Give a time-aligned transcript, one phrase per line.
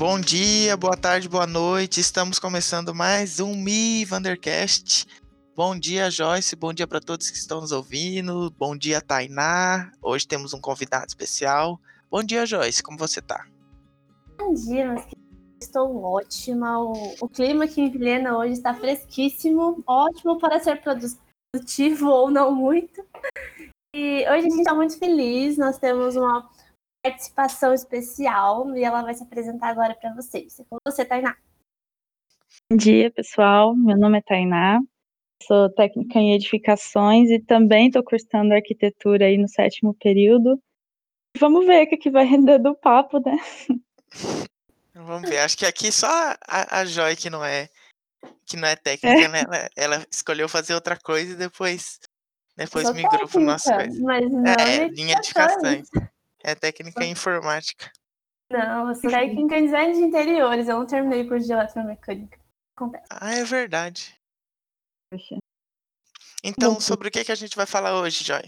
[0.00, 2.00] Bom dia, boa tarde, boa noite.
[2.00, 5.06] Estamos começando mais um Mi Vandercast.
[5.54, 6.56] Bom dia, Joyce.
[6.56, 8.50] Bom dia para todos que estão nos ouvindo.
[8.58, 9.92] Bom dia, Tainá.
[10.00, 11.78] Hoje temos um convidado especial.
[12.10, 12.82] Bom dia, Joyce.
[12.82, 13.46] Como você tá?
[14.38, 14.94] Bom dia.
[15.60, 16.82] Estou ótima.
[16.82, 19.84] O, o clima aqui em Vilhena hoje está fresquíssimo.
[19.86, 23.04] Ótimo para ser produtivo ou não muito.
[23.94, 25.58] E hoje a gente está muito feliz.
[25.58, 26.48] Nós temos uma
[27.02, 30.58] participação especial e ela vai se apresentar agora para vocês.
[30.60, 31.36] É com você, Tainá.
[32.70, 33.74] Bom dia, pessoal.
[33.74, 34.80] Meu nome é Tainá.
[35.42, 40.60] Sou técnica em edificações e também estou cursando arquitetura aí no sétimo período.
[41.38, 43.38] Vamos ver o que, que vai render do papo, né?
[44.94, 45.38] Vamos ver.
[45.38, 46.08] Acho que aqui só
[46.46, 47.68] a, a Joy que não é
[48.44, 49.28] que não é técnica, é.
[49.28, 49.40] né?
[49.46, 52.00] Ela, ela, escolheu fazer outra coisa e depois
[52.56, 54.02] depois migrou para o nosso coisa.
[54.02, 55.84] Mas não é, linha de castanho.
[56.42, 57.90] É técnica em informática.
[58.50, 60.68] Não, eu sou técnica em design de interiores.
[60.68, 62.38] Eu não terminei curso de eletromecânica.
[62.76, 63.06] Acontece.
[63.10, 64.18] Ah, é verdade.
[66.42, 68.42] Então, sobre o que, que a gente vai falar hoje, Joy?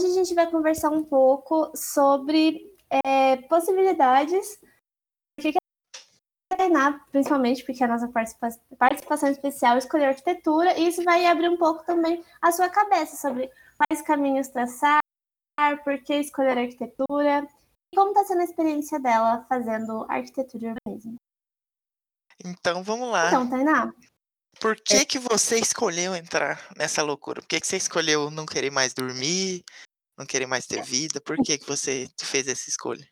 [0.00, 2.72] Hoje a gente vai conversar um pouco sobre
[3.04, 4.58] é, possibilidades
[5.40, 5.52] que
[6.48, 11.48] treinar, principalmente porque a nossa participa participação especial é escolher arquitetura, e isso vai abrir
[11.48, 15.00] um pouco também a sua cabeça sobre quais caminhos traçar,
[15.84, 17.46] por que escolher arquitetura
[17.92, 21.16] e como está sendo a experiência dela fazendo arquitetura e urbanismo.
[22.44, 23.28] Então vamos lá.
[23.28, 23.92] Então, Tainá.
[24.60, 25.04] Por que, é...
[25.04, 27.40] que você escolheu entrar nessa loucura?
[27.40, 29.64] Por que, que você escolheu não querer mais dormir,
[30.16, 31.20] não querer mais ter vida?
[31.20, 33.06] Por que, que você fez essa escolha?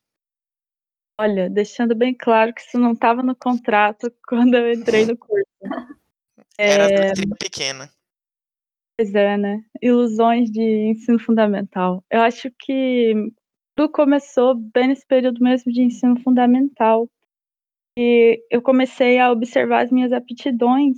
[1.19, 5.47] Olha, deixando bem claro que isso não estava no contrato quando eu entrei no curso.
[6.59, 7.13] Era é...
[7.39, 7.91] pequena.
[8.99, 9.63] Pois é, né?
[9.83, 12.03] Ilusões de ensino fundamental.
[12.11, 13.13] Eu acho que
[13.77, 17.09] tudo começou bem nesse período mesmo de ensino fundamental.
[17.99, 20.97] E eu comecei a observar as minhas aptidões.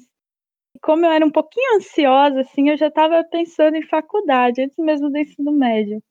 [0.77, 4.77] E como eu era um pouquinho ansiosa, assim, eu já estava pensando em faculdade, antes
[4.78, 6.03] mesmo do ensino médio.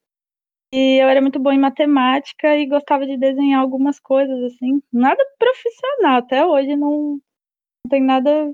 [0.73, 4.81] E eu era muito boa em matemática e gostava de desenhar algumas coisas, assim.
[4.91, 8.53] Nada profissional, até hoje não, não tem nada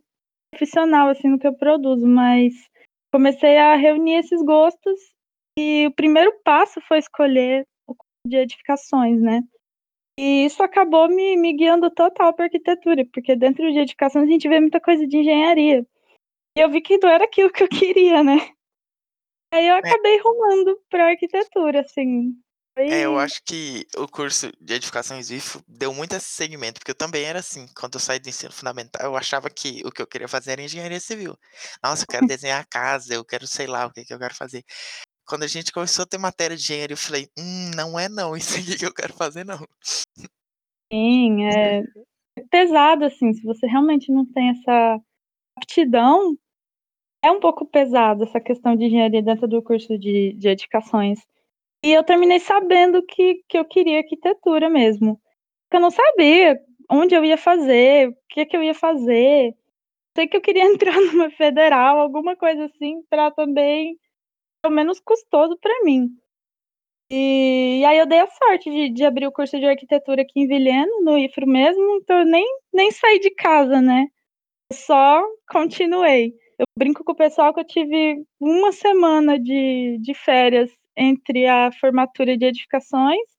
[0.51, 2.53] profissional, assim, no que eu produzo, mas
[3.13, 4.99] comecei a reunir esses gostos
[5.55, 9.43] e o primeiro passo foi escolher o curso de edificações, né?
[10.19, 14.49] E isso acabou me, me guiando total para arquitetura, porque dentro de edificações a gente
[14.49, 15.85] vê muita coisa de engenharia.
[16.57, 18.37] E eu vi que não era aquilo que eu queria, né?
[19.53, 19.77] Aí eu é.
[19.77, 22.35] acabei rumando para arquitetura, assim.
[22.75, 25.23] É, eu acho que o curso de edificação em
[25.67, 29.05] deu muito esse segmento, porque eu também era assim, quando eu saí do ensino fundamental,
[29.05, 31.37] eu achava que o que eu queria fazer era engenharia civil.
[31.83, 34.63] Nossa, eu quero desenhar casa, eu quero sei lá o que, que eu quero fazer.
[35.25, 38.35] Quando a gente começou a ter matéria de engenharia, eu falei, hum, não é não,
[38.35, 39.59] isso aqui que eu quero fazer não.
[40.91, 41.83] Sim, é
[42.49, 44.99] pesado, assim, se você realmente não tem essa
[45.55, 46.35] aptidão,
[47.23, 51.19] é um pouco pesado essa questão de engenharia dentro do curso de, de edificações.
[51.83, 55.19] E eu terminei sabendo que, que eu queria arquitetura mesmo.
[55.63, 59.53] Porque eu não sabia onde eu ia fazer, o que, que eu ia fazer.
[60.15, 63.97] Sei que eu queria entrar numa federal, alguma coisa assim, para também,
[64.61, 66.09] pelo menos custoso para mim.
[67.11, 70.41] E, e, aí eu dei a sorte de, de, abrir o curso de arquitetura aqui
[70.41, 74.07] em Vilhena, no IFRO mesmo, então eu nem, nem saí de casa, né?
[74.73, 76.33] só continuei.
[76.57, 81.71] Eu brinco com o pessoal que eu tive uma semana de, de férias entre a
[81.71, 83.33] formatura de edificações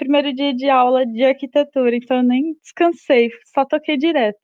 [0.00, 4.40] primeiro dia de aula de arquitetura, então eu nem descansei, só toquei direto.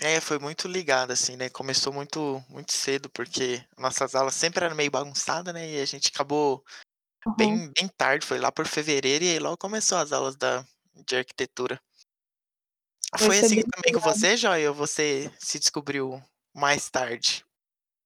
[0.00, 1.48] É, foi muito ligado, assim, né?
[1.48, 5.68] Começou muito, muito cedo, porque nossas aulas sempre eram meio bagunçadas, né?
[5.68, 6.64] E a gente acabou
[7.26, 7.34] uhum.
[7.36, 10.64] bem, bem tarde, foi lá por fevereiro, e aí logo começou as aulas da,
[11.06, 11.80] de arquitetura.
[13.18, 16.22] Foi assim também com você, Joia, ou você se descobriu
[16.54, 17.44] mais tarde?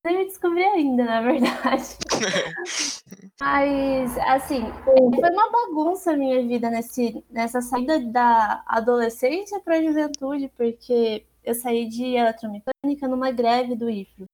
[0.04, 1.96] Nem me descobri ainda, na verdade.
[3.40, 9.82] Mas, assim, foi uma bagunça a minha vida nesse, nessa saída da adolescência para a
[9.82, 14.26] juventude, porque eu saí de eletromecânica numa greve do IFRO.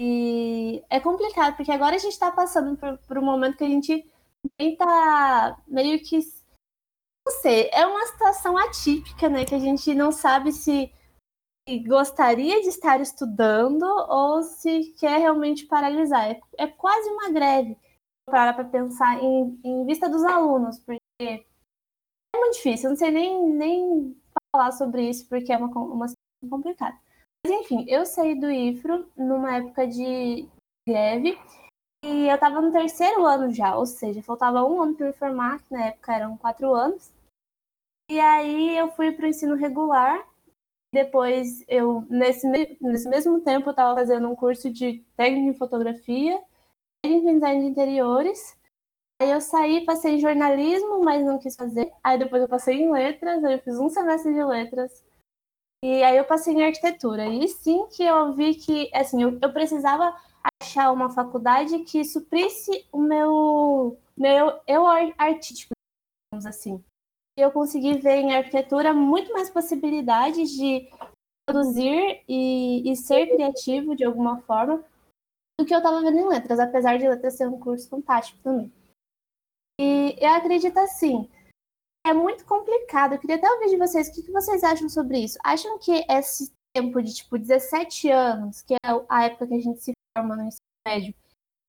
[0.00, 3.68] E é complicado, porque agora a gente está passando por, por um momento que a
[3.68, 4.08] gente
[4.56, 6.18] tenta meio que.
[7.26, 9.44] Não sei, é uma situação atípica, né?
[9.44, 10.92] Que a gente não sabe se
[11.78, 16.30] gostaria de estar estudando ou se quer realmente paralisar.
[16.30, 17.76] É, é quase uma greve
[18.30, 22.86] para pensar em, em vista dos alunos, porque é muito difícil.
[22.86, 24.16] Eu não sei nem, nem
[24.54, 26.98] falar sobre isso porque é uma, uma situação complicada.
[27.44, 30.48] Mas enfim, eu saí do IFRO numa época de
[30.88, 31.38] greve
[32.04, 35.62] e eu estava no terceiro ano já, ou seja, faltava um ano para me formar,
[35.62, 37.12] que na época eram quatro anos.
[38.10, 40.26] E aí eu fui para o ensino regular.
[40.92, 46.40] Depois eu, nesse, nesse mesmo tempo, eu estava fazendo um curso de técnica em fotografia,
[47.04, 48.56] em design de interiores.
[49.20, 51.92] Aí eu saí, passei em jornalismo, mas não quis fazer.
[52.02, 55.04] Aí depois eu passei em letras, aí eu fiz um semestre de letras.
[55.84, 57.26] E aí eu passei em arquitetura.
[57.26, 60.16] E sim que eu vi que, assim, eu, eu precisava
[60.62, 64.86] achar uma faculdade que suprisse o meu, meu eu
[65.18, 65.72] artístico,
[66.32, 66.82] digamos assim.
[67.38, 70.90] Eu consegui ver em arquitetura muito mais possibilidades de
[71.46, 74.84] produzir e, e ser criativo de alguma forma
[75.56, 78.72] do que eu estava vendo em letras, apesar de letras ser um curso fantástico também.
[79.80, 81.30] E eu acredito assim,
[82.04, 83.12] é muito complicado.
[83.12, 85.38] Eu queria até ouvir de vocês o que, que vocês acham sobre isso.
[85.44, 89.80] Acham que esse tempo de tipo 17 anos, que é a época que a gente
[89.80, 91.14] se forma no ensino médio,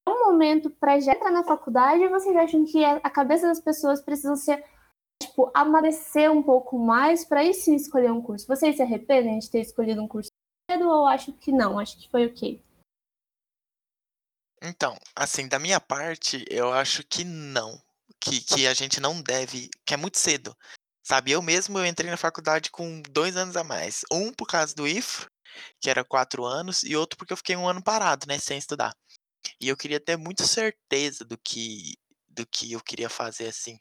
[0.08, 3.62] é um momento para já entrar na faculdade ou vocês acham que a cabeça das
[3.62, 4.66] pessoas precisa ser
[5.22, 8.48] tipo amadurecer um pouco mais para aí sim escolher um curso?
[8.48, 10.30] Vocês se arrependem de ter escolhido um curso
[10.70, 11.80] cedo ou acham que não?
[11.80, 12.62] Acho que foi ok.
[14.62, 17.82] Então, assim, da minha parte, eu acho que não
[18.20, 20.56] que, que a gente não deve, que é muito cedo.
[21.04, 24.02] Sabe, eu mesmo eu entrei na faculdade com dois anos a mais.
[24.12, 25.28] Um por causa do IF,
[25.80, 28.94] que era quatro anos, e outro porque eu fiquei um ano parado, né, sem estudar.
[29.60, 31.96] E eu queria ter muita certeza do que,
[32.28, 33.80] do que eu queria fazer, assim.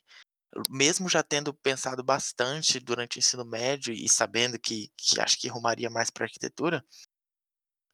[0.70, 5.48] Mesmo já tendo pensado bastante durante o ensino médio e sabendo que, que acho que
[5.48, 6.84] rumaria mais para arquitetura,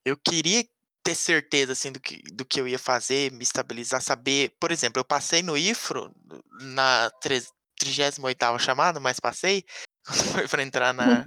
[0.04, 0.64] eu queria
[1.02, 4.54] ter certeza assim do que, do que eu ia fazer, me estabilizar, saber.
[4.58, 6.14] Por exemplo, eu passei no IFRO
[6.60, 9.64] na 38 chamada, mas passei
[10.06, 11.26] quando foi para entrar na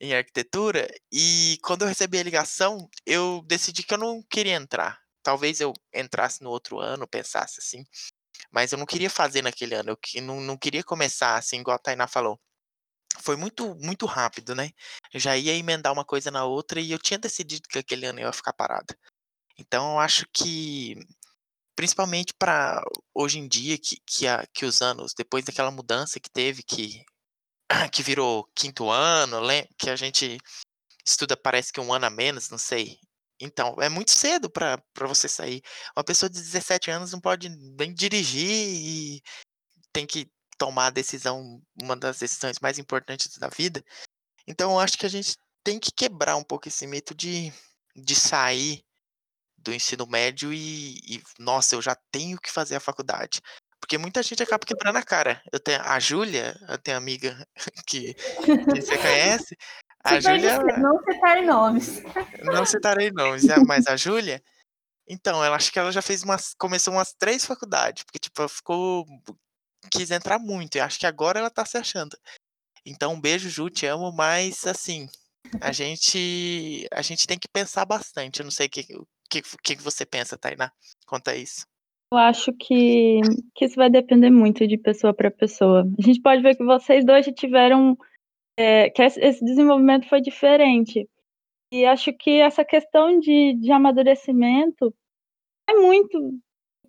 [0.00, 5.00] em arquitetura e quando eu recebi a ligação, eu decidi que eu não queria entrar.
[5.22, 7.84] Talvez eu entrasse no outro ano, pensasse assim,
[8.50, 11.78] mas eu não queria fazer naquele ano, eu não, não queria começar assim, igual a
[11.78, 12.38] Tainá falou.
[13.22, 14.70] Foi muito, muito rápido, né?
[15.12, 18.20] Eu já ia emendar uma coisa na outra e eu tinha decidido que aquele ano
[18.20, 18.96] eu ia ficar parada.
[19.58, 20.96] Então eu acho que,
[21.76, 22.82] principalmente para
[23.14, 27.04] hoje em dia, que, que, a, que os anos, depois daquela mudança que teve, que,
[27.92, 29.38] que virou quinto ano,
[29.78, 30.38] que a gente
[31.04, 32.98] estuda parece que um ano a menos, não sei.
[33.40, 35.62] Então, é muito cedo para você sair.
[35.96, 39.22] Uma pessoa de 17 anos não pode nem dirigir e
[39.92, 43.82] tem que tomar a decisão, uma das decisões mais importantes da vida.
[44.46, 47.50] Então, eu acho que a gente tem que quebrar um pouco esse mito de,
[47.96, 48.84] de sair
[49.56, 53.40] do ensino médio e, e, nossa, eu já tenho que fazer a faculdade.
[53.80, 55.42] Porque muita gente acaba quebrando a cara.
[55.50, 57.46] Eu tenho a Júlia, eu tenho amiga
[57.86, 59.56] que, que você conhece.
[60.04, 60.58] A Júlia.
[60.78, 62.02] Não citar nomes.
[62.42, 64.42] Não citarei nomes, é, mas a Júlia.
[65.08, 66.54] Então, ela acho que ela já fez umas.
[66.54, 69.04] Começou umas três faculdades, porque, tipo, ela ficou.
[69.90, 72.16] Quis entrar muito, e acho que agora ela tá se achando.
[72.84, 75.08] Então, um beijo, Ju, te amo, mas assim,
[75.60, 78.40] a gente a gente tem que pensar bastante.
[78.40, 78.84] Eu não sei o que,
[79.28, 80.70] que, que você pensa, Tainá,
[81.06, 81.66] quanto a isso?
[82.12, 83.20] Eu acho que,
[83.54, 85.84] que isso vai depender muito de pessoa para pessoa.
[85.98, 87.96] A gente pode ver que vocês dois já tiveram.
[88.62, 91.08] É, que esse desenvolvimento foi diferente.
[91.72, 94.94] E acho que essa questão de, de amadurecimento
[95.66, 96.38] é muito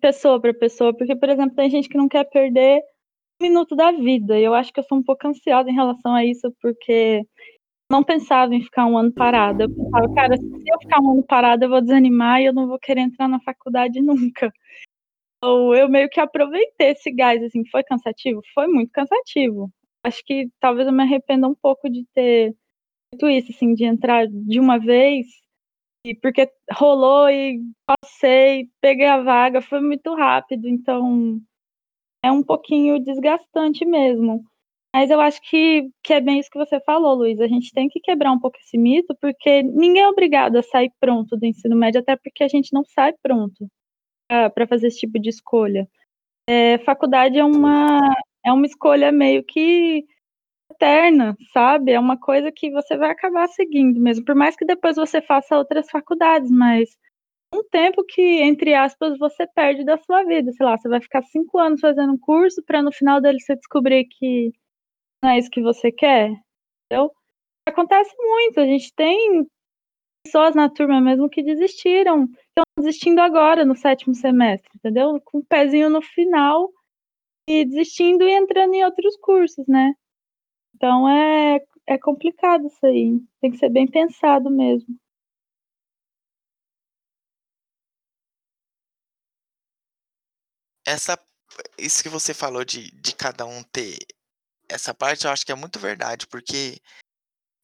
[0.02, 2.82] pessoa para pessoa, porque, por exemplo, tem gente que não quer perder
[3.40, 4.38] um minuto da vida.
[4.38, 7.22] E eu acho que eu sou um pouco ansiosa em relação a isso, porque
[7.90, 9.64] não pensava em ficar um ano parada.
[9.64, 12.66] Eu pensava, cara, se eu ficar um ano parada, eu vou desanimar e eu não
[12.68, 14.52] vou querer entrar na faculdade nunca.
[15.38, 18.42] Então, eu meio que aproveitei esse gás, assim, foi cansativo?
[18.54, 19.72] Foi muito cansativo.
[20.04, 22.54] Acho que talvez eu me arrependa um pouco de ter
[23.10, 25.26] feito isso, assim, de entrar de uma vez,
[26.04, 31.40] e porque rolou e passei, peguei a vaga, foi muito rápido, então
[32.24, 34.44] é um pouquinho desgastante mesmo.
[34.94, 37.40] Mas eu acho que, que é bem isso que você falou, Luiz.
[37.40, 40.92] A gente tem que quebrar um pouco esse mito, porque ninguém é obrigado a sair
[41.00, 43.66] pronto do ensino médio, até porque a gente não sai pronto
[44.28, 45.88] para fazer esse tipo de escolha.
[46.46, 48.00] É, faculdade é uma,
[48.44, 50.04] é uma escolha meio que
[50.70, 51.92] eterna, sabe?
[51.92, 55.56] É uma coisa que você vai acabar seguindo mesmo, por mais que depois você faça
[55.56, 56.88] outras faculdades, mas
[57.54, 60.50] um tempo que, entre aspas, você perde da sua vida.
[60.52, 63.54] Sei lá, você vai ficar cinco anos fazendo um curso para no final dele você
[63.54, 64.52] descobrir que
[65.22, 66.30] não é isso que você quer,
[66.90, 67.12] entendeu?
[67.68, 69.46] Acontece muito, a gente tem
[70.24, 75.20] pessoas na turma mesmo que desistiram, estão desistindo agora no sétimo semestre, entendeu?
[75.24, 76.70] Com o um pezinho no final
[77.46, 79.92] e desistindo e entrando em outros cursos, né?
[80.76, 84.96] Então é, é complicado isso aí, tem que ser bem pensado mesmo.
[90.84, 91.18] Essa,
[91.78, 93.98] isso que você falou de, de cada um ter
[94.68, 96.80] essa parte eu acho que é muito verdade, porque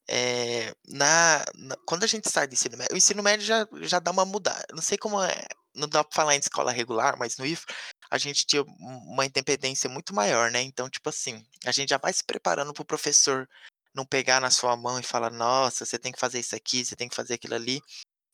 [0.08, 3.98] eh, na na quando a gente sai do ensino médio o ensino médio já já
[3.98, 7.36] dá uma mudada, não sei como é, não dá pra falar em escola regular, mas
[7.38, 7.64] no IFE,
[8.10, 12.12] a gente tinha uma independência muito maior, né, então, tipo assim, a gente já vai
[12.12, 13.48] se preparando para o professor
[13.94, 16.96] não pegar na sua mão e falar: "Nossa, você tem que fazer isso aqui, você
[16.96, 17.80] tem que fazer aquilo ali",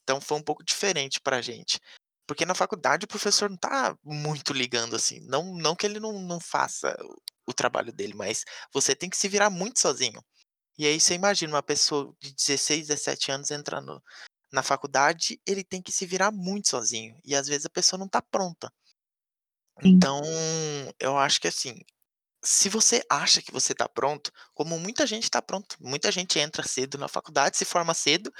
[0.04, 1.80] então foi um pouco diferente pra gente.
[2.26, 6.12] Porque na faculdade o professor não tá muito ligando, assim, não não que ele não
[6.20, 6.96] não faça
[7.46, 10.22] o trabalho dele, mas você tem que se virar muito sozinho.
[10.78, 14.02] E aí você imagina uma pessoa de 16, 17 anos entrando
[14.52, 18.08] na faculdade, ele tem que se virar muito sozinho, e às vezes a pessoa não
[18.08, 18.72] tá pronta.
[19.82, 20.20] Então,
[21.00, 21.74] eu acho que assim,
[22.44, 26.62] se você acha que você tá pronto, como muita gente tá pronto, muita gente entra
[26.66, 28.32] cedo na faculdade, se forma cedo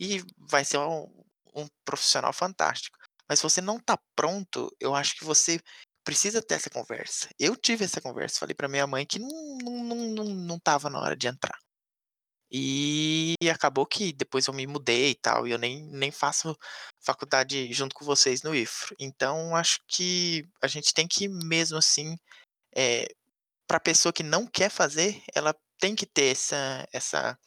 [0.00, 1.08] e vai ser um
[1.56, 2.98] um profissional fantástico.
[3.28, 5.60] Mas se você não tá pronto, eu acho que você
[6.04, 7.28] precisa ter essa conversa.
[7.38, 9.28] Eu tive essa conversa, falei pra minha mãe que não
[9.64, 11.58] não não não não estava na hora de entrar.
[12.52, 16.56] E acabou que depois eu me mudei e tal, e eu nem nem faço
[17.00, 18.94] faculdade junto com vocês no IFRO.
[19.00, 22.16] Então acho que a gente tem que mesmo assim,
[22.76, 23.08] eh,
[23.68, 27.38] pra pessoa que não quer fazer, ela tem que ter essa essa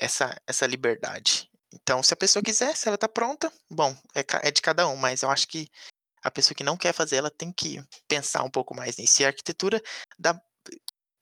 [0.00, 1.48] essa essa liberdade.
[1.74, 4.96] Então se a pessoa quiser, se ela tá pronta, bom, é é de cada um,
[4.96, 5.68] mas eu acho que
[6.22, 9.22] a pessoa que não quer fazer, ela tem que pensar um pouco mais nisso.
[9.22, 9.82] E a arquitetura
[10.18, 10.40] dá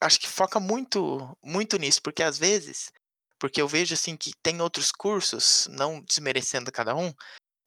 [0.00, 2.90] acho que foca muito muito nisso, porque às vezes
[3.38, 7.12] porque eu vejo, assim, que tem outros cursos, não desmerecendo cada um,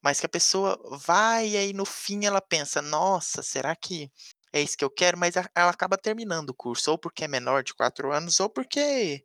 [0.02, 4.10] mas que a pessoa vai e aí no fim ela pensa: "Nossa, será que
[4.52, 7.62] é isso que eu quero?", mas ela acaba terminando o curso, ou porque é menor
[7.64, 9.24] de 4 anos ou porque,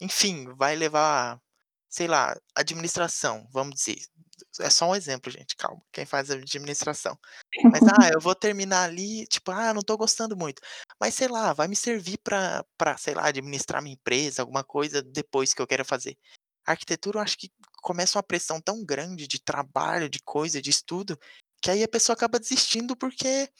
[0.00, 1.40] enfim, vai levar,
[1.88, 3.98] sei lá, administração, vamos dizer,
[4.60, 7.18] é só um exemplo gente, calma, quem faz administração.
[7.72, 10.62] Mas: "Ah, eu vou terminar ali, tipo, ah, não tô gostando muito",
[11.00, 15.02] mas sei lá, vai me servir pra pra, sei lá, administrar minha empresa, alguma coisa
[15.02, 16.16] depois que eu queira fazer.
[16.66, 17.50] Arquitetura eu acho que
[17.82, 21.18] começa uma pressão tão grande de trabalho, de coisa, de estudo,
[21.62, 23.50] que aí a pessoa acaba desistindo, porque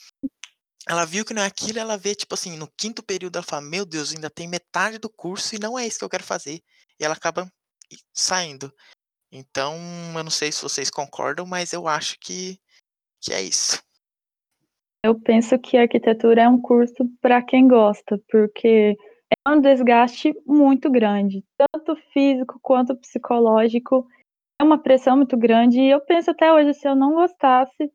[0.89, 3.63] ela viu que não é aquilo, ela vê, tipo assim, no 5º período ela fala:
[3.63, 6.63] "Meu Deus, ainda tem metade do curso e não é isso que eu quero fazer",
[7.01, 7.51] e ela acaba
[8.15, 8.73] saindo.
[9.31, 9.77] Então,
[10.17, 12.59] eu não sei se vocês concordam, mas eu acho que
[13.21, 13.83] que é isso.
[15.05, 18.97] Eu penso que arquitetura é um curso pra quem gosta, porque
[19.47, 24.07] é um desgaste muito grande, tanto físico quanto psicológico,
[24.61, 27.93] é uma pressão muito grande e eu penso até hoje, se eu não gostasse,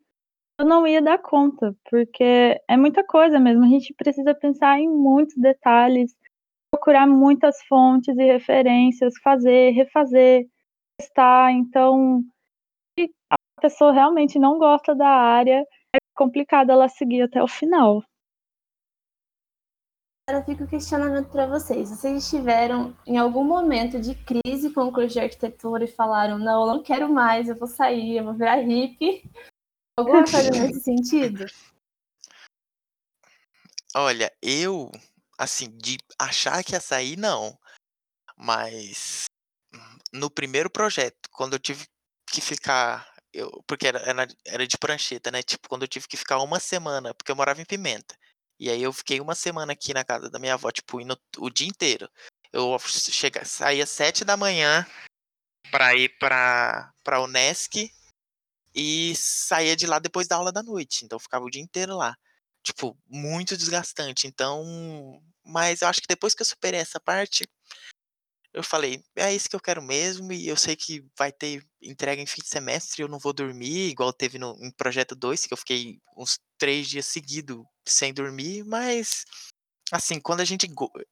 [0.60, 2.24] eu não ia dar conta, porque
[2.68, 6.16] é muita coisa mesmo, a gente precisa pensar em muitos detalhes,
[6.72, 10.48] procurar muitas fontes e referências, fazer, refazer,
[11.04, 12.24] testar, então,
[12.98, 18.04] se a pessoa realmente não gosta da área, é complicado ela seguir até o final.
[20.30, 24.92] Agora fica o questionamento pra vocês, vocês estiveram em algum momento de crise com o
[24.92, 28.34] curso de arquitetura e falaram: "Não, eu não quero mais, eu vou sair, eu vou
[28.34, 29.30] virar hippie",
[29.98, 31.46] alguma coisa nesse sentido?
[33.94, 34.90] Olha, eu,
[35.38, 37.60] assim, de achar que ia sair não,
[38.38, 39.26] mas
[40.13, 41.88] no primeiro projeto, quando eu tive
[42.32, 46.39] que ficar eu porque era era de prancheta, né, tipo, quando eu tive que ficar
[46.41, 48.15] 1 semana, porque eu morava em Pimenta,
[48.60, 51.50] e aí eu fiquei 1 semana aqui na casa da minha avó, tipo, indo o
[51.50, 52.10] dia inteiro.
[52.53, 54.88] Eu chega saía 7h
[55.72, 57.91] pra ir pra pra Unesc
[58.75, 62.15] e saía de lá depois da aula da noite, então ficava o dia inteiro lá.
[62.63, 67.46] Tipo, muito desgastante, então mas eu acho que depois que eu superei essa parte,
[68.54, 72.22] eu falei: "É isso que eu quero mesmo e eu sei que vai ter entrega
[72.22, 75.54] em fim de semestre eu não vou dormir igual teve no em projeto 2, que
[75.54, 79.26] eu fiquei uns 3 dias seguido sem dormir", mas,
[79.92, 80.68] assim, quando a gente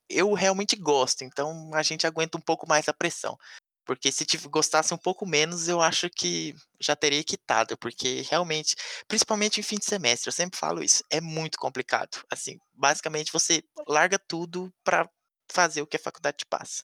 [0.09, 3.37] eu realmente gosto, então a gente aguenta um pouco mais a pressão,
[3.85, 8.75] porque se gostasse um pouco menos, eu acho que já teria quitado, porque realmente,
[9.07, 13.63] principalmente em fim de semestre, eu sempre falo isso, é muito complicado, assim, basicamente você
[13.87, 15.09] larga tudo pra
[15.51, 16.83] fazer o que a faculdade te passa.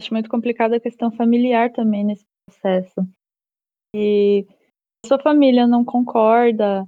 [0.00, 3.00] Acho muito complicada a questão familiar também nesse processo.
[3.94, 4.46] E
[5.04, 6.86] sua família não concorda,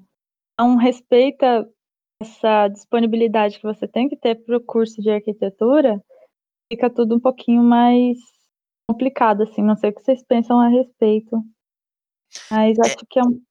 [0.58, 1.68] não respeita
[2.22, 6.00] essa disponibilidade que você tem que ter para o curso de arquitetura,
[6.72, 8.18] fica tudo um pouquinho mais
[8.88, 11.36] complicado, assim, não sei o que vocês pensam a respeito.
[12.50, 13.42] Mas É acho que é um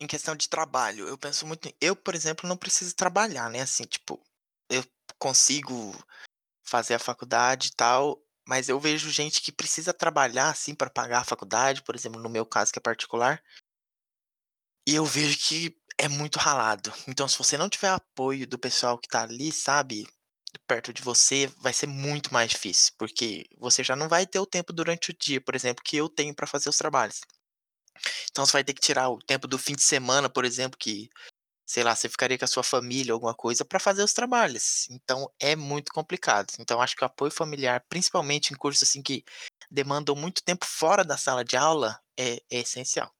[0.00, 3.62] Em questão de trabalho, eu penso muito em eu, por exemplo, não preciso trabalhar, né,
[3.62, 4.20] assim, tipo,
[4.70, 4.84] eu
[5.18, 5.92] consigo
[6.68, 11.20] fazer a faculdade e tal, mas eu vejo gente que precisa trabalhar, assim, pra pagar
[11.20, 13.42] a faculdade, por exemplo, no meu caso que é particular
[14.88, 16.90] e eu vejo que é muito ralado.
[17.06, 20.06] Então, se você não tiver apoio do pessoal que tá ali, sabe,
[20.66, 24.46] perto de você, vai ser muito mais difícil, porque você já não vai ter o
[24.46, 27.20] tempo durante o dia, por exemplo, que eu tenho para fazer os trabalhos.
[28.30, 31.10] Então, você vai ter que tirar o tempo do fim de semana, por exemplo, que
[31.68, 34.88] sei lá, você ficaria com a sua família, alguma coisa, para fazer os trabalhos.
[34.90, 36.50] Então é muito complicado.
[36.58, 39.22] Então acho que o apoio familiar, principalmente em cursos assim que
[39.70, 43.12] demandam muito tempo fora da sala de aula, é, é essencial.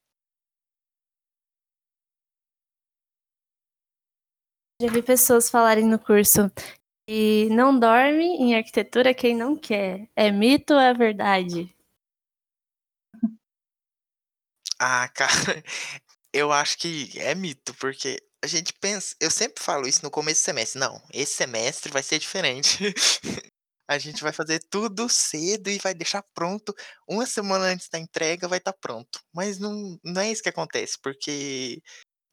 [4.81, 6.49] Já vi pessoas falarem no curso
[7.07, 10.09] que não dorme em arquitetura quem não quer.
[10.15, 11.75] É mito ou é verdade?
[14.79, 15.29] Ah, cara,
[16.33, 20.41] eu acho que é mito, porque a gente pensa, eu sempre falo isso no começo
[20.41, 22.77] do semestre, não, esse semestre vai ser diferente.
[23.91, 26.75] A gente vai fazer tudo cedo e vai deixar pronto.
[27.07, 29.19] Uma semana antes da entrega vai estar pronto.
[29.33, 31.81] Mas não, não é isso que acontece, porque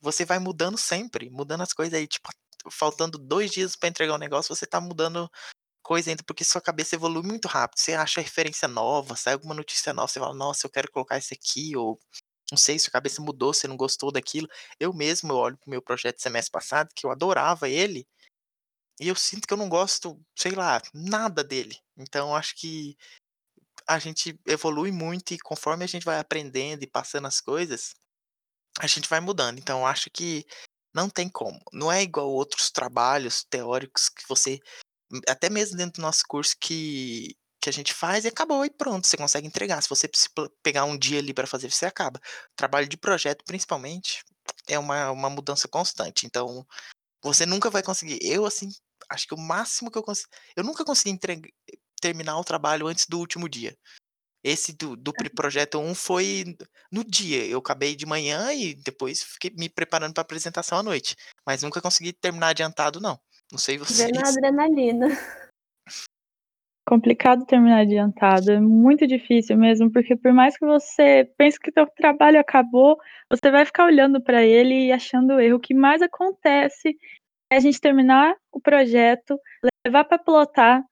[0.01, 2.29] você vai mudando sempre, mudando as coisas aí, tipo,
[2.71, 5.31] faltando dois dias para entregar um negócio, você tá mudando
[5.83, 7.79] coisa ainda, porque sua cabeça evolui muito rápido.
[7.81, 11.33] Você acha referência nova, sai alguma notícia nova, você fala, nossa, eu quero colocar isso
[11.35, 11.99] aqui, ou
[12.51, 14.49] não sei se a cabeça mudou, você não gostou daquilo.
[14.79, 18.07] Eu mesmo, eu olho pro meu projeto semestre passado, que eu adorava ele,
[19.01, 21.79] e eu sinto que eu não gosto, sei lá, nada dele.
[21.97, 22.97] Então acho que
[23.87, 27.95] a gente evolui muito e conforme a gente vai aprendendo e passando as coisas,
[28.81, 29.59] a gente vai mudando.
[29.59, 30.47] Então acho que
[30.95, 31.61] não tem como.
[31.73, 34.59] Não é igual outros trabalhos teóricos que você
[35.29, 39.07] até mesmo dentro do nosso curso que que a gente faz e acabou e pronto,
[39.07, 39.83] você consegue entregar.
[39.83, 40.09] Se você
[40.63, 42.21] pegar um dia ali para fazer, você acaba.
[42.55, 44.25] Trabalho de projeto, principalmente,
[44.69, 46.27] é uma, uma mudança constante.
[46.27, 46.67] Então,
[47.23, 48.19] você nunca vai conseguir.
[48.23, 48.71] Eu, assim,
[49.11, 50.29] acho que o máximo que eu consigo.
[50.55, 51.51] Eu nunca consegui entregar,
[52.01, 53.77] terminar o trabalho antes do último dia.
[54.45, 56.57] Esse do, do projeto 1 foi
[56.93, 57.45] no dia.
[57.47, 61.17] Eu acabei de manhã e depois fiquei me preparando para apresentação à noite.
[61.45, 63.19] Mas nunca consegui terminar adiantado, não.
[63.51, 63.99] Não sei vocês.
[63.99, 65.09] Vendo adrenalina
[66.87, 71.87] complicado terminar adiantado, é muito difícil mesmo, porque por mais que você pense que seu
[71.87, 72.97] trabalho acabou,
[73.29, 75.57] você vai ficar olhando para ele e achando erro.
[75.57, 76.97] O que mais acontece
[77.53, 79.39] é a gente terminar o projeto,
[79.85, 80.83] levar para plotar,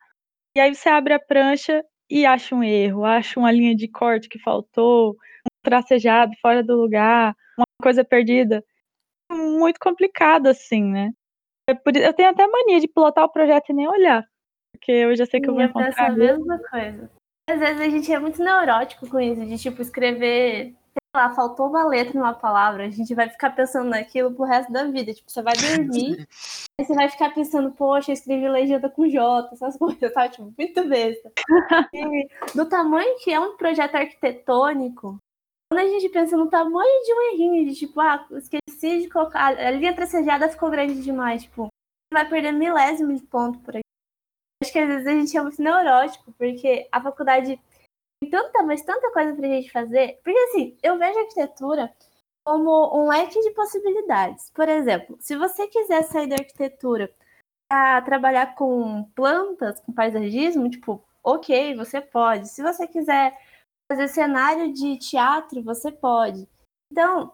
[0.57, 4.28] e aí você abre a prancha e acha um erro, acha uma linha de corte
[4.28, 8.64] que faltou, um tracejado fora do lugar, uma coisa perdida.
[9.30, 11.11] Muito complicado assim, né?
[11.68, 14.24] Eu tenho até mania de plotar o projeto e nem olhar
[14.85, 15.88] porque eu já sei que eu vou encontrar.
[15.88, 17.11] Eu penso a mesma coisa.
[17.49, 21.68] Às vezes a gente é muito neurótico com isso, de tipo escrever, sei lá, faltou
[21.68, 25.12] uma letra numa palavra, a gente vai ficar pensando naquilo pro resto da vida.
[25.12, 26.27] Tipo, você vai dormir,
[26.79, 30.29] aí você vai ficar pensando, poxa, eu escrevi legenda com J, essas coisas, tá?
[30.29, 31.33] Tipo, muito besta.
[31.94, 35.18] E, do tamanho que é um projeto arquitetônico,
[35.70, 39.57] quando a gente pensa no tamanho de um errinho, de tipo, ah, esqueci de colocar,
[39.57, 41.68] a linha tracejada ficou grande demais, tipo,
[42.12, 43.84] vai perder milésimos de ponto por aqui.
[44.64, 47.61] Acho que às vezes a gente é muito neurótico, porque a faculdade
[48.18, 50.18] tem tanta, mas tanta coisa pra gente fazer.
[50.24, 51.92] Porque assim, eu vejo a arquitetura
[52.46, 54.50] como um leque de possibilidades.
[54.50, 57.14] Por exemplo, se você quiser sair da arquitetura
[57.68, 62.48] para trabalhar com plantas, com paisagismo, tipo, ok, você pode.
[62.48, 63.38] Se você quiser
[63.87, 66.48] fazer cenário de teatro, você pode.
[66.90, 67.33] Então,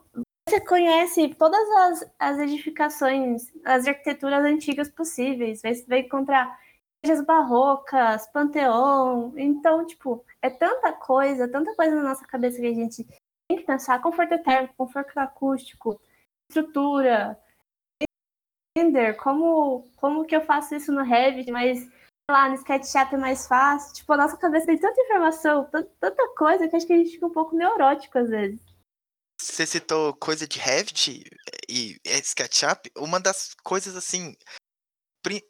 [0.49, 5.61] você conhece todas as, as edificações, as arquiteturas antigas possíveis.
[5.61, 6.59] Você vai encontrar
[7.03, 9.33] igrejas barrocas, panteão.
[9.37, 13.05] Então, tipo, é tanta coisa, tanta coisa na nossa cabeça que a gente
[13.49, 14.01] tem que pensar.
[14.01, 16.01] Conforto térmico, conforto acústico,
[16.51, 17.39] estrutura,
[18.77, 21.89] render, como, como que eu faço isso no Revit, mas
[22.31, 23.95] lá no SketchUp é mais fácil.
[23.95, 25.69] Tipo, a nossa cabeça tem tanta informação,
[26.01, 28.61] tanta, coisa que acho que a gente fica um pouco neurótico às vezes.
[29.41, 31.25] Você citou coisa de Revit
[31.69, 32.91] e SketchUp.
[32.97, 34.37] Uma das coisas assim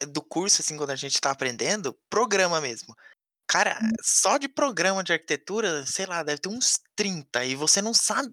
[0.08, 2.94] do curso, assim, quando a gente tá aprendendo, programa mesmo.
[3.48, 3.90] Cara, hum.
[4.02, 8.30] só de programa de arquitetura, sei lá, deve ter uns 30 e você não sabe,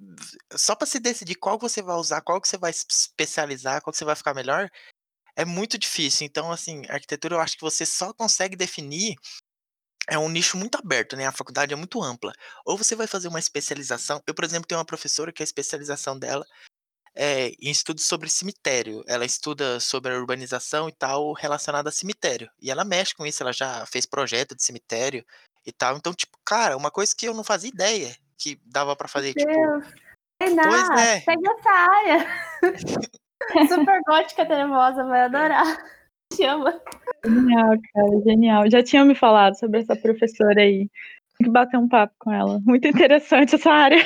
[0.55, 3.97] só para se decidir qual você vai usar, qual que você vai especializar, qual que
[3.97, 4.69] você vai ficar melhor,
[5.35, 6.25] é muito difícil.
[6.25, 9.15] Então, assim, arquitetura eu acho que você só consegue definir
[10.09, 11.25] é um nicho muito aberto, né?
[11.27, 12.31] A faculdade é muito ampla.
[12.65, 14.21] Ou você vai fazer uma especialização.
[14.25, 16.45] Eu, por exemplo, tenho uma professora que a especialização dela
[17.17, 19.03] é, em estudos sobre cemitério.
[19.07, 22.49] Ela estuda sobre a urbanização e tal relacionada a cemitério.
[22.61, 25.25] E ela mexe com isso, ela já fez projeto de cemitério
[25.65, 25.97] e tal.
[25.97, 29.45] Então, tipo, cara, uma coisa que eu não fazia ideia que dava para fazer, Meu
[29.45, 29.51] tipo.
[29.51, 29.85] Deus.
[30.39, 31.19] Renan, pois é.
[31.21, 32.27] pega essa área.
[33.67, 35.65] Super gótica tremosa, vai adorar.
[36.35, 36.79] Chama.
[37.25, 38.69] Genial, cara, genial.
[38.69, 40.87] Já tinham me falado sobre essa professora aí.
[41.37, 42.59] Tem que bater um papo com ela.
[42.63, 44.03] Muito interessante essa área.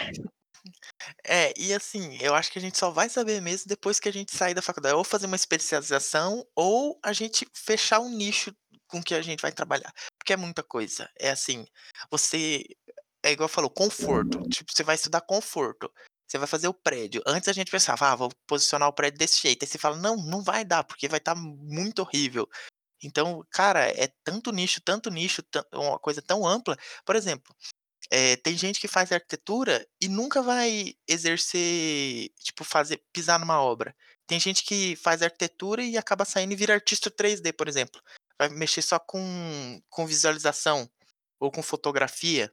[1.26, 4.14] É, e assim, eu acho que a gente só vai saber mesmo depois que a
[4.14, 8.54] gente sair da faculdade, ou fazer uma especialização, ou a gente fechar um nicho
[8.88, 11.10] com que a gente vai trabalhar, porque é muita coisa.
[11.20, 11.66] É assim,
[12.10, 12.64] você
[13.24, 15.92] é igual falou, conforto, tipo, você vai estudar conforto,
[16.28, 17.22] você vai fazer o prédio.
[17.28, 20.16] Antes a gente pensava: "Ah, vou posicionar o prédio desse jeito", aí você fala: "Não,
[20.18, 22.48] não vai dar, porque vai estar muito horrível".
[23.04, 25.44] Então, cara, é tanto nicho, tanto nicho,
[25.74, 26.78] uma coisa tão ampla.
[27.06, 27.56] Por exemplo,
[28.10, 33.96] eh, tem gente que faz arquitetura e nunca vai exercer, tipo, fazer pisar numa obra.
[34.28, 38.02] Tem gente que faz arquitetura e acaba saindo e vira artista 3D, por exemplo.
[38.40, 40.90] Vai mexer só com com visualização
[41.40, 42.52] ou com fotografia.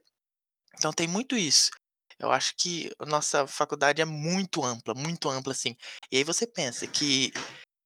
[0.77, 1.71] Então tem muito isso.
[2.19, 5.75] Eu acho que nossa faculdade é muito ampla, muito ampla, assim.
[6.11, 7.31] E aí você pensa que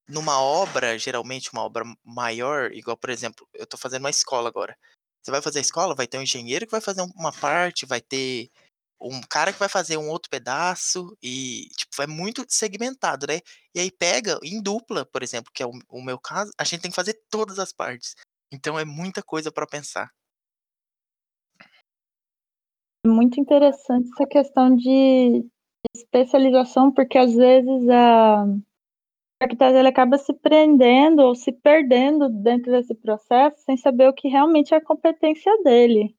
[0.08, 4.78] numa obra, geralmente uma obra maior, igual, por exemplo, eu tô fazendo uma escola agora.
[5.24, 7.86] Você vai fazer a escola, vai ter um engenheiro que vai fazer um- uma parte,
[7.86, 8.50] vai ter
[9.02, 13.40] um cara que vai fazer um outro pedaço e, tipo, é muito segmentado, né?
[13.76, 16.82] E aí pega em dupla, por exemplo, que é o, o meu caso, a gente
[16.82, 18.16] tem que fazer todas as partes.
[18.52, 20.10] Então é muita coisa para pensar.
[23.06, 25.46] É muito interessante essa questão de
[25.96, 28.46] especialização, porque às vezes a
[29.44, 34.28] arquiteto ele acaba se prendendo ou se perdendo dentro desse processo sem saber o que
[34.28, 36.16] realmente é a competência dele.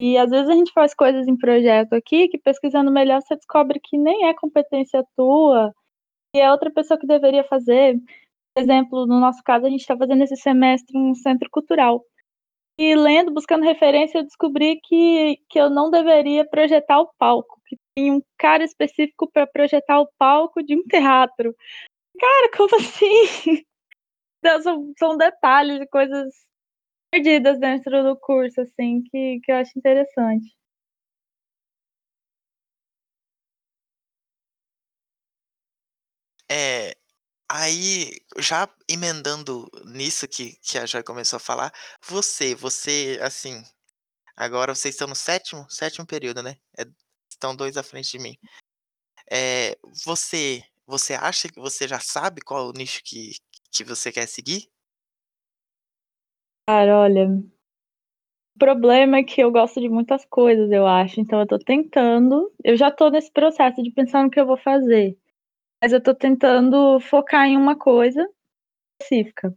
[0.00, 3.80] E às vezes a gente faz coisas em projeto aqui que pesquisando melhor você descobre
[3.82, 5.74] que nem é competência tua
[6.34, 7.98] e é outra pessoa que deveria fazer.
[8.54, 12.02] Por exemplo, no nosso caso, a gente está fazendo esse semestre um centro cultural.
[12.78, 17.76] E lendo, buscando referência, eu descobri que, que eu não deveria projetar o palco, que
[17.94, 21.54] tem um cara específico para projetar o palco de um teatro.
[22.20, 23.64] Cara, como assim?
[24.42, 26.34] Então, são, são detalhes de coisas
[27.10, 30.56] perdidas dentro do curso, assim, que, que eu acho interessante.
[36.50, 36.96] É,
[37.48, 41.72] aí, já emendando nisso que, que a Joy começou a falar,
[42.06, 43.62] você, você, assim,
[44.36, 46.56] agora vocês estão no sétimo, sétimo período, né?
[46.78, 46.84] É,
[47.30, 48.38] estão dois à frente de mim.
[49.30, 53.32] É, você, você acha que você já sabe qual o nicho que,
[53.72, 54.68] que você quer seguir?
[56.68, 57.28] Cara, olha,
[58.56, 61.20] o problema é que eu gosto de muitas coisas, eu acho.
[61.20, 62.52] Então eu tô tentando.
[62.62, 65.16] Eu já tô nesse processo de pensar no que eu vou fazer.
[65.82, 68.28] Mas eu tô tentando focar em uma coisa
[69.00, 69.54] específica.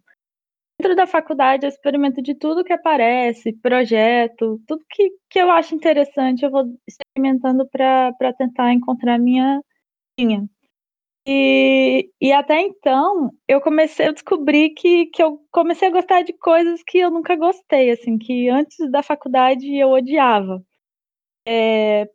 [0.80, 5.76] Dentro da faculdade, eu experimento de tudo que aparece, projeto, tudo que, que eu acho
[5.76, 9.62] interessante, eu vou experimentando para tentar encontrar minha
[10.20, 10.48] linha.
[11.26, 16.34] E, e até então, eu comecei, eu descobri que, que eu comecei a gostar de
[16.34, 20.62] coisas que eu nunca gostei, assim, que antes da faculdade eu odiava.
[21.48, 22.10] É,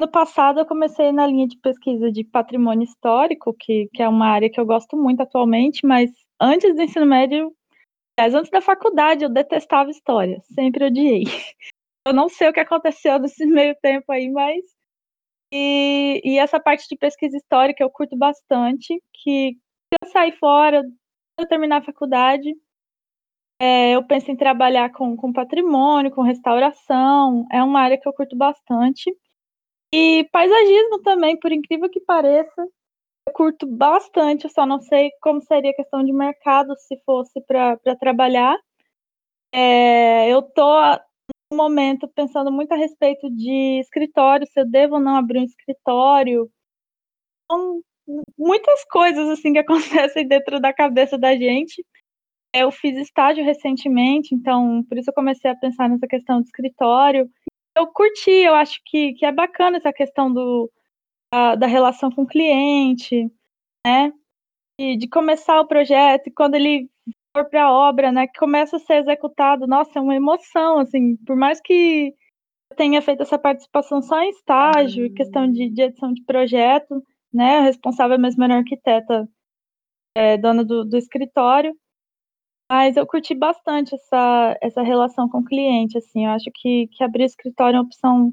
[0.00, 4.28] no passado, eu comecei na linha de pesquisa de patrimônio histórico, que, que é uma
[4.28, 7.54] área que eu gosto muito atualmente, mas antes do ensino médio,
[8.18, 11.24] aliás, antes da faculdade, eu detestava história, sempre odiei.
[12.06, 14.64] Eu não sei o que aconteceu nesse meio tempo aí, mas
[15.52, 20.82] e, e, essa parte de pesquisa histórica eu curto bastante, que se eu sair fora,
[20.82, 20.88] se
[21.38, 22.54] eu terminar a faculdade,
[23.60, 28.12] é, eu penso em trabalhar com, com patrimônio, com restauração, é uma área que eu
[28.12, 29.14] curto bastante.
[29.92, 32.62] E paisagismo também, por incrível que pareça,
[33.26, 37.40] eu curto bastante, eu só não sei como seria a questão de mercado se fosse
[37.42, 38.56] para trabalhar.
[39.52, 40.64] É, eu tô
[41.56, 46.50] momento pensando muito a respeito de escritório, se eu devo ou não abrir um escritório.
[47.50, 47.82] São
[48.38, 49.58] muitas coisas assim que
[50.08, 51.84] acontecem dentro da cabeça da gente.
[52.54, 57.30] Eu fiz estágio recentemente, então por isso eu comecei a pensar nessa questão do escritório.
[57.76, 60.70] Eu curti, eu acho que, que é bacana essa questão do,
[61.32, 63.30] da, da relação com o cliente,
[63.86, 64.12] né?
[64.78, 66.90] E de começar o projeto e quando ele
[67.32, 71.36] para a obra, né, que começa a ser executado, nossa, é uma emoção, assim, por
[71.36, 72.14] mais que
[72.76, 77.62] tenha feito essa participação só em estágio, questão de, de edição de projeto, né, a
[77.62, 79.28] responsável mesmo era a arquiteta,
[80.16, 81.74] é, dona do, do escritório,
[82.70, 87.04] mas eu curti bastante essa, essa relação com o cliente, assim, eu acho que, que
[87.04, 88.32] abrir escritório é uma opção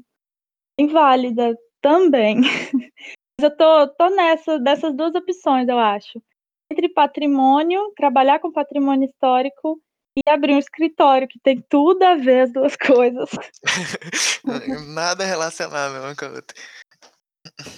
[0.78, 2.40] bem válida também.
[3.40, 6.20] Mas eu tô, tô nessa, dessas duas opções, eu acho
[6.70, 9.80] entre patrimônio, trabalhar com patrimônio histórico
[10.16, 13.30] e abrir um escritório, que tem tudo a ver as duas coisas.
[14.94, 16.56] Nada relacionado uma com a outra.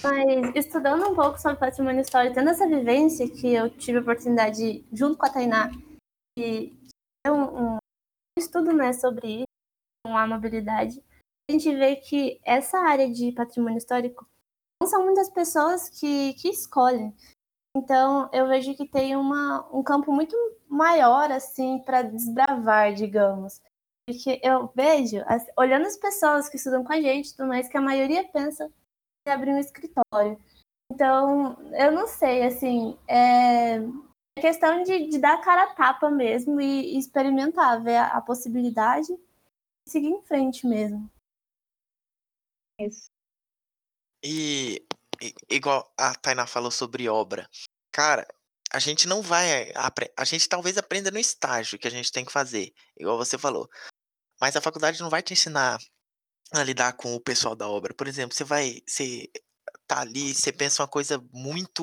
[0.03, 4.85] Mas estudando um pouco sobre patrimônio histórico, tendo essa vivência que eu tive a oportunidade,
[4.93, 5.71] junto com a Tainá,
[6.39, 6.73] de
[7.25, 7.79] ter um, um
[8.39, 9.45] estudo né, sobre isso,
[10.05, 11.03] com a mobilidade,
[11.49, 14.27] a gente vê que essa área de patrimônio histórico
[14.83, 17.15] não são muitas pessoas que, que escolhem.
[17.77, 20.37] Então, eu vejo que tem uma, um campo muito
[20.69, 23.61] maior, assim, para desbravar, digamos.
[24.07, 25.19] Porque eu vejo,
[25.57, 28.71] olhando as pessoas que estudam com a gente, tudo mais, que a maioria pensa
[29.27, 30.39] em abrir um escritório.
[30.91, 33.77] Então, eu não sei, assim, é,
[34.37, 38.07] é questão de, de dar a cara a tapa mesmo e, e experimentar, ver a,
[38.09, 41.09] a possibilidade e seguir em frente mesmo.
[42.81, 43.11] Isso.
[44.25, 44.85] E
[45.49, 47.49] igual a Tainá falou sobre obra.
[47.93, 48.27] Cara,
[48.73, 49.73] a gente não vai.
[50.17, 53.69] A gente talvez aprenda no estágio que a gente tem que fazer, igual você falou.
[54.41, 55.79] Mas a faculdade não vai te ensinar
[56.53, 57.95] a lidar com o pessoal da obra.
[57.95, 58.81] Por exemplo, você vai.
[58.87, 59.31] Você
[59.87, 61.83] tá ali, você pensa uma coisa muito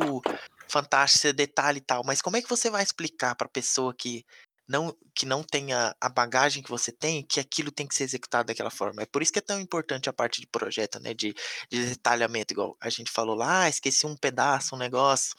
[0.69, 2.03] fantástica, você detalha e tal.
[2.05, 4.25] Mas como é que você vai explicar pra pessoa que
[4.67, 8.47] não, que não tenha a bagagem que você tem, que aquilo tem que ser executado
[8.47, 9.01] daquela forma.
[9.01, 11.13] É por isso que é tão importante a parte de projeto, né?
[11.13, 11.33] De,
[11.71, 15.33] de detalhamento, igual a gente falou lá, ah, esqueci um pedaço, um negócio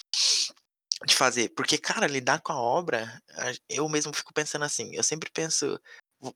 [1.07, 1.51] de fazer.
[1.51, 3.23] Porque, cara, lidar com a obra,
[3.69, 5.79] eu mesmo fico pensando assim, eu sempre penso,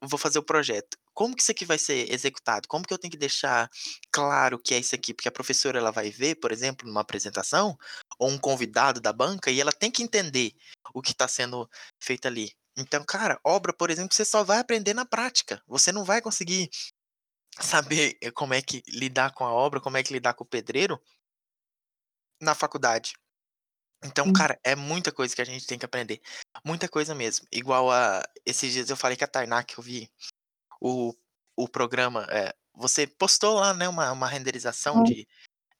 [0.00, 0.96] vou fazer o projeto.
[1.14, 2.68] Como que isso aqui vai ser executado?
[2.68, 3.70] Como que eu tenho que deixar
[4.10, 5.12] claro que é isso aqui?
[5.14, 7.76] Porque a professora ela vai ver, por exemplo, numa apresentação,
[8.18, 10.52] ou um convidado da banca, e ela tem que entender
[10.94, 11.68] o que está sendo
[12.00, 12.52] feito ali.
[12.76, 15.62] Então, cara, obra, por exemplo, você só vai aprender na prática.
[15.66, 16.70] Você não vai conseguir
[17.60, 20.46] saber eh, como é que lidar com a obra, como é que lidar com o
[20.46, 21.00] pedreiro
[22.40, 23.14] na faculdade.
[24.04, 26.20] Então, cara, é muita coisa que a gente tem que aprender.
[26.64, 27.46] Muita coisa mesmo.
[27.52, 28.22] Igual a.
[28.44, 30.10] Esses dias eu falei que a Tainá, que eu vi
[30.80, 31.14] o,
[31.56, 32.26] o programa.
[32.30, 35.28] É, você postou lá, né, uma, uma renderização de,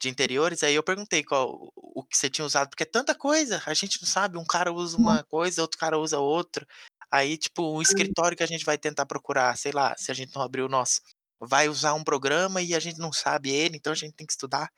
[0.03, 3.63] de interiores, aí eu perguntei qual o que você tinha usado, porque é tanta coisa,
[3.65, 6.67] a gente não sabe, um cara usa uma coisa, outro cara usa outra.
[7.11, 10.35] Aí, tipo, o escritório que a gente vai tentar procurar, sei lá, se a gente
[10.35, 11.01] não abrir o nosso,
[11.41, 14.33] vai usar um programa e a gente não sabe ele, então a gente tem que
[14.33, 14.73] estudar.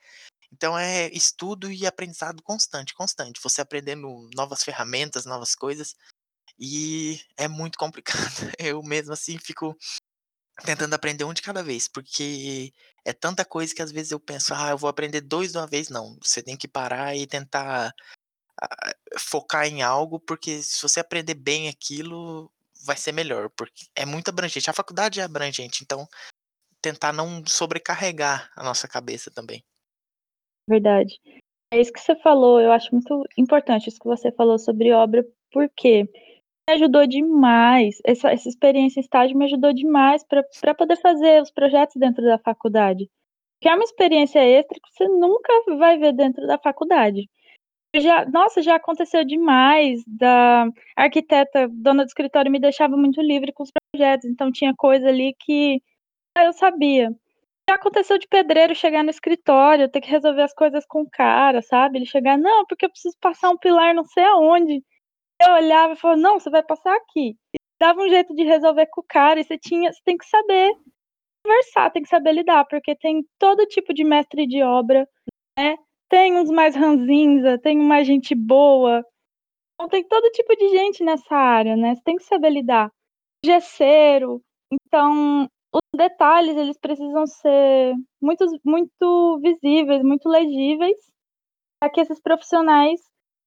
[0.51, 3.39] Então é estudo e aprendizado constante, constante.
[3.41, 5.95] Você aprendendo novas ferramentas, novas coisas.
[6.59, 8.13] E é muito complicado.
[8.59, 9.75] Eu mesmo assim fico
[10.63, 12.71] tentando aprender um de cada vez, porque
[13.03, 15.67] é tanta coisa que às vezes eu penso, ah, eu vou aprender dois de uma
[15.67, 16.17] vez, não.
[16.21, 17.93] Você tem que parar e tentar
[18.61, 22.51] ah, focar em algo, porque se você aprender bem aquilo,
[22.85, 24.69] vai ser melhor, porque é muito abrangente.
[24.69, 26.07] A faculdade é abrangente, então
[26.81, 29.63] tentar não sobrecarregar a nossa cabeça também.
[30.69, 31.19] Verdade.
[31.71, 35.25] É isso que você falou, eu acho muito importante isso que você falou sobre obra,
[35.51, 36.09] porque me
[36.69, 37.97] ajudou demais.
[38.03, 42.37] Essa, essa experiência em estágio me ajudou demais para poder fazer os projetos dentro da
[42.37, 43.09] faculdade.
[43.61, 47.29] Que é uma experiência extra que você nunca vai ver dentro da faculdade.
[47.95, 50.03] Já, nossa, já aconteceu demais.
[50.05, 54.25] Da arquiteta, dona do escritório, me deixava muito livre com os projetos.
[54.29, 55.81] Então tinha coisa ali que
[56.37, 57.11] eu sabia.
[57.69, 61.61] Já aconteceu de pedreiro chegar no escritório, ter que resolver as coisas com o cara,
[61.61, 61.97] sabe?
[61.97, 64.83] Ele chegar, não, porque eu preciso passar um pilar não sei aonde
[65.41, 67.35] eu olhava e falava, não, você vai passar aqui.
[67.79, 70.73] Dava um jeito de resolver com o cara, e você tinha, você tem que saber
[71.45, 75.07] conversar, tem que saber lidar, porque tem todo tipo de mestre de obra,
[75.57, 75.77] né?
[76.09, 79.03] Tem uns mais ranzinza, tem mais gente boa.
[79.73, 81.95] Então tem todo tipo de gente nessa área, né?
[81.95, 82.91] Você tem que saber lidar.
[83.43, 84.41] Gesseiro.
[84.71, 90.97] Então, os detalhes, eles precisam ser muito, muito visíveis, muito legíveis,
[91.79, 93.01] para que esses profissionais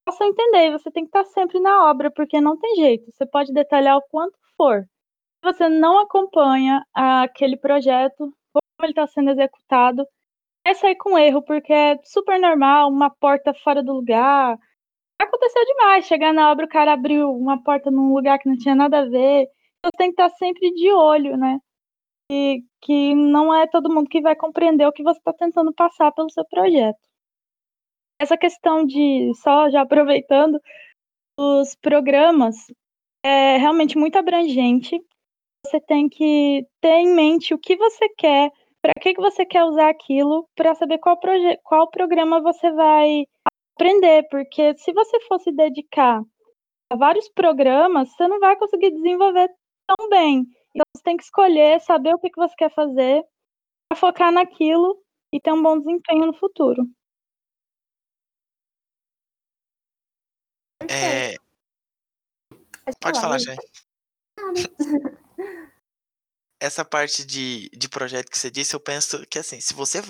[0.09, 0.71] possa entender.
[0.73, 3.11] Você tem que estar sempre na obra, porque não tem jeito.
[3.13, 4.83] Você pode detalhar o quanto for.
[4.83, 10.07] Se você não acompanha aquele projeto, como ele está sendo executado,
[10.65, 14.59] vai sair com erro, porque é super normal, uma porta fora do lugar.
[15.21, 18.75] Aconteceu demais, chegar na obra, o cara abriu uma porta num lugar que não tinha
[18.75, 19.47] nada a ver.
[19.85, 21.59] Você tem que estar sempre de olho, né?
[22.33, 26.13] E que não é todo mundo que vai compreender o que você está tentando passar
[26.13, 27.08] pelo seu projeto
[28.19, 30.61] essa questão de, só já aproveitando,
[31.39, 32.57] os programas
[33.25, 35.01] é realmente muito abrangente.
[35.65, 38.51] Você tem que ter em mente o que você quer,
[38.83, 41.19] para que, que você quer usar aquilo, para saber qual,
[41.63, 43.25] qual programa você vai
[43.75, 46.23] aprender, porque se você fosse dedicar
[46.91, 49.49] a vários programas, você não vai conseguir desenvolver
[49.87, 50.47] tão bem.
[50.75, 53.23] Então você tem que escolher, saber o que, que você quer fazer,
[53.95, 54.97] focar naquilo
[55.33, 56.83] e ter um bom desempenho no futuro.
[60.89, 61.35] É...
[63.01, 63.61] Pode falar, gente.
[66.61, 70.01] Essa parte de, de projeto que você disse, eu penso que assim, se você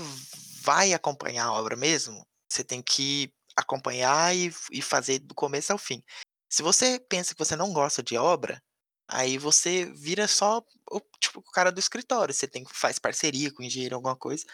[0.63, 5.79] vai acompanhar a obra mesmo, você tem que acompanhar e, e fazer do começo ao
[5.79, 6.03] fim.
[6.51, 8.63] Se você pensa que você não gosta de obra,
[9.07, 12.33] aí você vira só o tipo o cara do escritório.
[12.33, 14.47] Você tem faz parceria com o engenheiro, alguma coisa.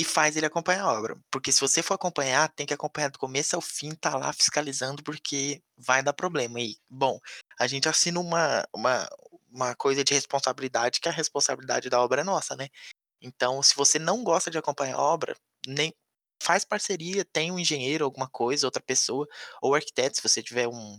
[0.00, 1.14] E faz ele acompanhar a obra.
[1.30, 5.02] Porque se você for acompanhar, tem que acompanhar do começo ao fim, tá lá fiscalizando,
[5.02, 6.58] porque vai dar problema.
[6.58, 7.20] E, bom,
[7.58, 9.06] a gente assina uma, uma,
[9.52, 12.68] uma coisa de responsabilidade, que a responsabilidade da obra é nossa, né?
[13.20, 15.36] Então, se você não gosta de acompanhar a obra,
[15.66, 15.92] nem
[16.42, 19.28] faz parceria, tem um engenheiro, alguma coisa, outra pessoa,
[19.60, 20.98] ou arquiteto, se você tiver um,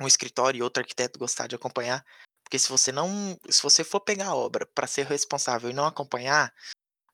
[0.00, 2.04] um escritório e outro arquiteto gostar de acompanhar.
[2.42, 5.86] Porque se você não, se você for pegar a obra para ser responsável e não
[5.86, 6.52] acompanhar,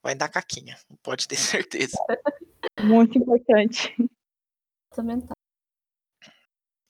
[0.03, 1.97] vai dar caquinha, pode ter certeza.
[2.81, 3.95] Muito importante.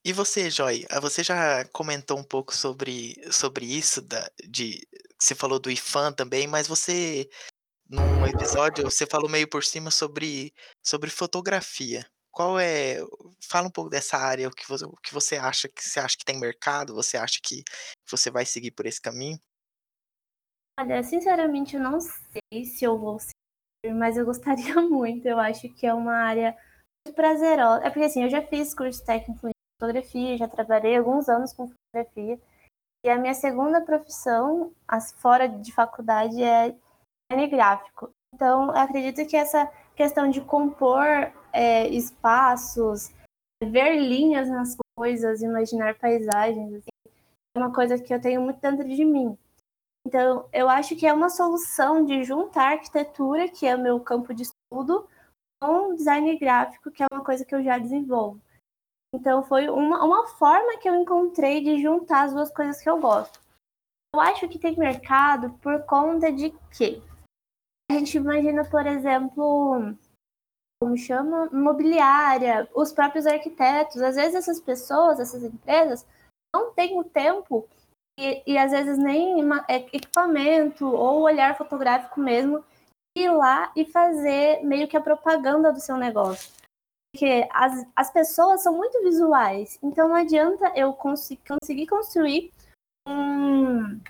[0.04, 0.84] E você, Joy?
[0.90, 4.84] Ah, você já comentou um pouco sobre, sobre isso, da, de,
[5.18, 7.28] você falou do IFAM também, mas você,
[7.88, 12.04] num episódio, você falou meio por cima sobre, sobre fotografia.
[12.32, 12.96] Qual é.
[13.48, 16.16] Fala um pouco dessa área, o que você, o que você acha que você acha
[16.16, 17.62] que tem mercado, você acha que
[18.10, 19.38] você vai seguir por esse caminho?
[20.80, 25.26] Olha, sinceramente, eu não sei se eu vou seguir, mas eu gostaria muito.
[25.26, 26.56] Eu acho que é uma área
[27.06, 27.84] muito prazerosa.
[27.84, 31.68] É porque assim, eu já fiz curso técnico em fotografia, já trabalhei alguns anos com
[31.68, 32.40] fotografia.
[33.04, 34.72] E a minha segunda profissão,
[35.16, 36.74] fora de faculdade, é
[37.30, 38.10] design gráfico.
[38.34, 43.10] Então, eu acredito que essa questão de compor é, espaços,
[43.62, 46.90] ver linhas nas coisas, imaginar paisagens, assim,
[47.54, 49.36] é uma coisa que eu tenho muito dentro de mim.
[50.06, 54.34] Então, eu acho que é uma solução de juntar arquitetura, que é o meu campo
[54.34, 55.08] de estudo,
[55.62, 58.40] com design gráfico, que é uma coisa que eu já desenvolvo.
[59.14, 63.00] Então, foi uma, uma forma que eu encontrei de juntar as duas coisas que eu
[63.00, 63.40] gosto.
[64.14, 67.02] Eu acho que tem mercado por conta de que
[67.90, 69.96] a gente imagina, por exemplo,
[70.82, 71.48] como chama?
[71.52, 74.02] Imobiliária, os próprios arquitetos.
[74.02, 76.06] Às vezes essas pessoas, essas empresas,
[76.54, 77.68] não têm o tempo
[78.22, 82.64] e, e às vezes nem é, equipamento ou olhar fotográfico mesmo,
[83.16, 86.52] ir lá e fazer meio que a propaganda do seu negócio.
[87.12, 92.52] Porque as, as pessoas são muito visuais, então não adianta eu conseguir construir
[93.06, 94.00] um,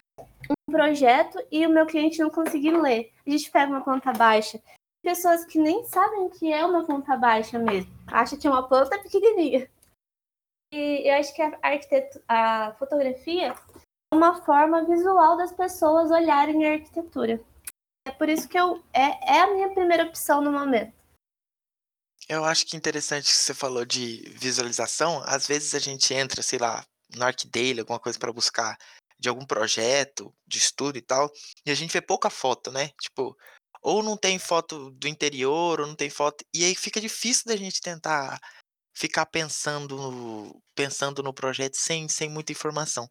[0.51, 3.13] um projeto e o meu cliente não conseguir ler.
[3.27, 4.63] A gente pega uma planta baixa.
[5.03, 7.91] Pessoas que nem sabem o que é uma planta baixa mesmo.
[8.07, 9.69] Acha que é uma planta pequenininha.
[10.73, 11.59] E eu acho que a,
[12.29, 13.53] a fotografia
[14.13, 17.43] uma forma visual das pessoas olharem a arquitetura.
[18.07, 20.93] É por isso que eu é, é a minha primeira opção no momento.
[22.29, 25.23] Eu acho que interessante que você falou de visualização.
[25.25, 26.85] Às vezes a gente entra, sei lá,
[27.17, 28.77] no ArcDaily, alguma coisa para buscar
[29.19, 31.31] de algum projeto, de estudo e tal,
[31.65, 32.91] e a gente vê pouca foto, né?
[33.01, 33.37] Tipo,
[33.81, 37.57] ou não tem foto do interior, ou não tem foto, e aí fica difícil da
[37.57, 38.41] gente tentar
[38.93, 43.09] ficar pensando no, pensando no projeto sem, sem muita informação.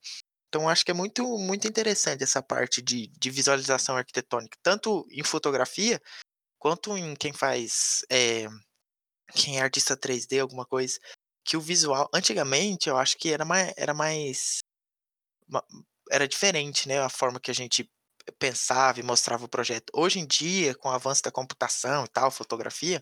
[0.51, 5.23] Então, acho que é muito, muito interessante essa parte de, de visualização arquitetônica, tanto em
[5.23, 5.97] fotografia,
[6.59, 8.05] quanto em quem faz.
[8.11, 8.47] É,
[9.33, 10.99] quem é artista 3D, alguma coisa.
[11.45, 12.09] Que o visual.
[12.13, 13.73] Antigamente, eu acho que era mais.
[13.77, 14.59] Era mais.
[16.11, 16.99] Era diferente, né?
[16.99, 17.89] A forma que a gente
[18.37, 19.89] pensava e mostrava o projeto.
[19.93, 23.01] Hoje em dia, com o avanço da computação e tal, fotografia,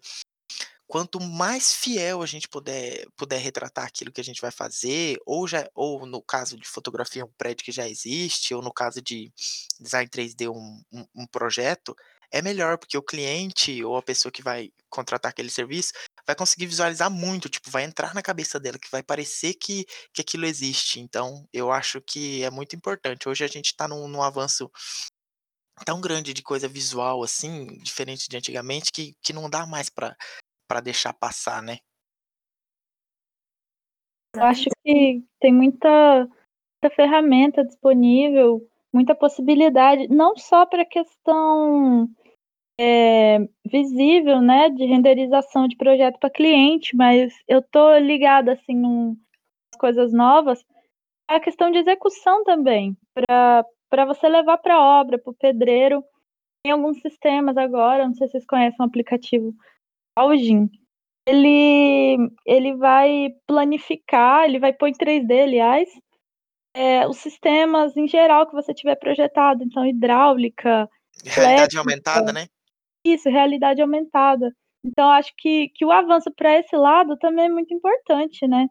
[0.89, 5.47] quanto mais fiel a gente puder, puder retratar aquilo que a gente vai fazer, ou,
[5.47, 9.31] já, ou no caso de fotografia, um prédio que já existe, ou no caso de
[9.79, 11.95] design 3D, um, um, um projeto,
[12.31, 15.93] é melhor, porque o cliente ou a pessoa que vai contratar aquele serviço
[16.25, 20.21] vai conseguir visualizar muito, tipo, vai entrar na cabeça dela, que vai parecer que, que
[20.21, 20.99] aquilo existe.
[20.99, 23.29] Então, eu acho que é muito importante.
[23.29, 24.71] Hoje a gente está num, num avanço
[25.85, 30.15] tão grande de coisa visual, assim, diferente de antigamente, que, que não dá mais para
[30.69, 31.79] para deixar passar, né?
[34.35, 36.29] Eu acho que tem muita,
[36.81, 38.61] muita ferramenta disponível,
[38.93, 42.07] muita possibilidade, não só para questão
[42.79, 49.17] é, visível, né, de renderização de projeto para cliente, mas eu tô ligada assim em
[49.79, 50.63] coisas novas,
[51.27, 56.03] a questão de execução também, para você levar para obra, para o pedreiro.
[56.63, 59.53] Tem alguns sistemas agora, não sei se vocês conhecem um aplicativo
[60.19, 60.69] Algin,
[61.27, 65.89] ele, ele vai planificar, ele vai pôr em 3D, aliás,
[66.73, 70.89] é, os sistemas em geral que você tiver projetado, então hidráulica,
[71.23, 72.47] realidade elétrica, aumentada, né?
[73.03, 74.51] Isso, realidade aumentada.
[74.83, 78.67] Então acho que, que o avanço para esse lado também é muito importante, né?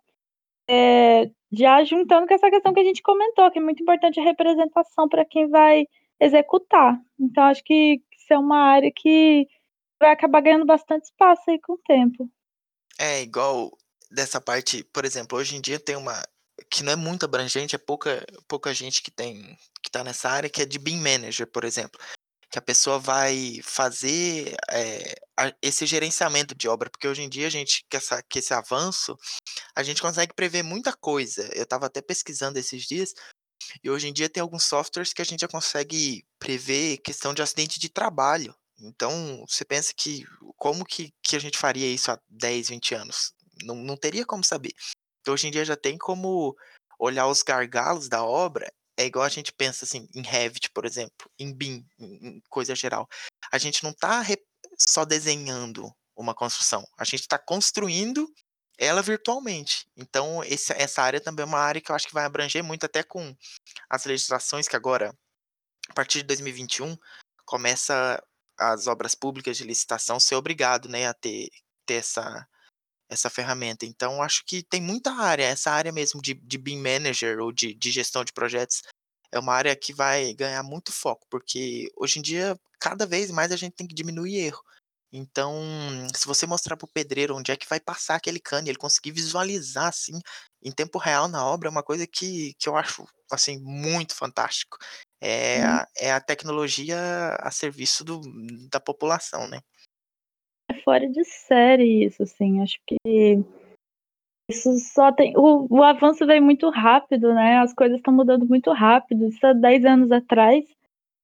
[0.71, 4.25] É, já juntando com essa questão que a gente comentou, que é muito importante a
[4.25, 5.87] representação para quem vai
[6.21, 6.99] executar.
[7.19, 9.47] Então acho que isso é uma área que
[9.99, 12.31] vai acabar ganhando bastante espaço aí com o tempo.
[12.99, 13.77] É igual
[14.11, 16.23] dessa parte, por exemplo, hoje em dia tem uma
[16.71, 20.51] que não é muito abrangente, é pouca, pouca gente que tem que tá nessa área,
[20.51, 22.01] que é de BIM Manager, por exemplo.
[22.51, 25.15] que a pessoa vai fazer é,
[25.63, 29.17] esse gerenciamento de obra, porque hoje em dia a gente, com, essa, com esse avanço,
[29.77, 31.49] a gente consegue prever muita coisa.
[31.55, 33.15] Eu estava até pesquisando esses dias,
[33.85, 37.43] e hoje em dia tem alguns softwares que a gente já consegue prever questão de
[37.43, 38.55] acidente de trabalho.
[38.81, 40.25] Então, você pensa que
[40.57, 43.33] como que, que a gente faria isso há 10, 20 anos?
[43.63, 44.73] Não, não teria como saber.
[45.21, 46.57] Então, hoje em dia já tem como
[46.99, 48.73] olhar os gargalos da obra.
[48.97, 53.09] É igual a gente pensa assim, em Revit, por exemplo, em BIM, em coisa geral.
[53.53, 54.25] A gente não está
[54.79, 58.29] só desenhando uma construção, a gente está construindo
[58.77, 59.89] ela virtualmente.
[59.97, 62.85] Então, esse, essa área também é uma área que eu acho que vai abranger muito,
[62.85, 63.37] até com
[63.91, 65.13] as legislações que agora,
[65.89, 66.97] a partir de 2021,
[67.45, 68.23] começa
[68.59, 71.49] as obras públicas de licitação ser obrigado né, a ter,
[71.87, 72.47] ter essa,
[73.09, 73.87] essa ferramenta.
[73.87, 77.75] Então, acho que tem muita área, essa área mesmo de, de BIM Manager ou de,
[77.75, 78.83] de gestão de projetos
[79.31, 83.53] é uma área que vai ganhar muito foco, porque hoje em dia, cada vez mais
[83.53, 84.63] a gente tem que diminuir erro.
[85.13, 85.55] Então,
[86.15, 89.11] se você mostrar para o pedreiro onde é que vai passar aquele cano ele conseguir
[89.11, 90.19] visualizar assim
[90.63, 94.77] em tempo real na obra, é uma coisa que, que eu acho assim muito fantástico.
[95.21, 95.67] É, Hum.
[95.67, 96.97] a, é a tecnologia
[97.41, 98.21] a serviço do,
[98.71, 99.61] da população, né?
[100.71, 102.63] É fora de série isso, assim.
[102.63, 102.97] Acho que
[104.51, 105.37] isso só tem.
[105.37, 107.59] O, o avanço veio muito rápido, né?
[107.59, 109.27] As coisas estão mudando muito rápido.
[109.27, 110.65] Isso há 10 anos atrás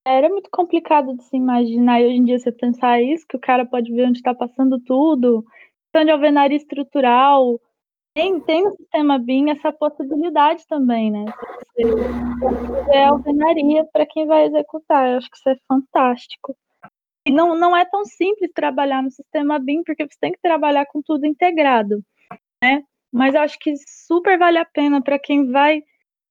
[0.07, 2.01] era muito complicado de se imaginar.
[2.01, 4.79] E hoje em dia você pensar isso, que o cara pode ver onde está passando
[4.81, 5.43] tudo,
[5.87, 7.59] questão de alvenaria estrutural.
[8.15, 11.25] Tem, tem no sistema BIM essa possibilidade também, né?
[11.77, 15.11] Você é alvenaria para quem vai executar.
[15.11, 16.57] Eu acho que isso é fantástico.
[17.27, 20.87] E não, não é tão simples trabalhar no sistema BIM, porque você tem que trabalhar
[20.87, 22.05] com tudo integrado,
[22.63, 22.85] né?
[23.13, 23.75] Mas eu acho que
[24.07, 25.83] super vale a pena para quem vai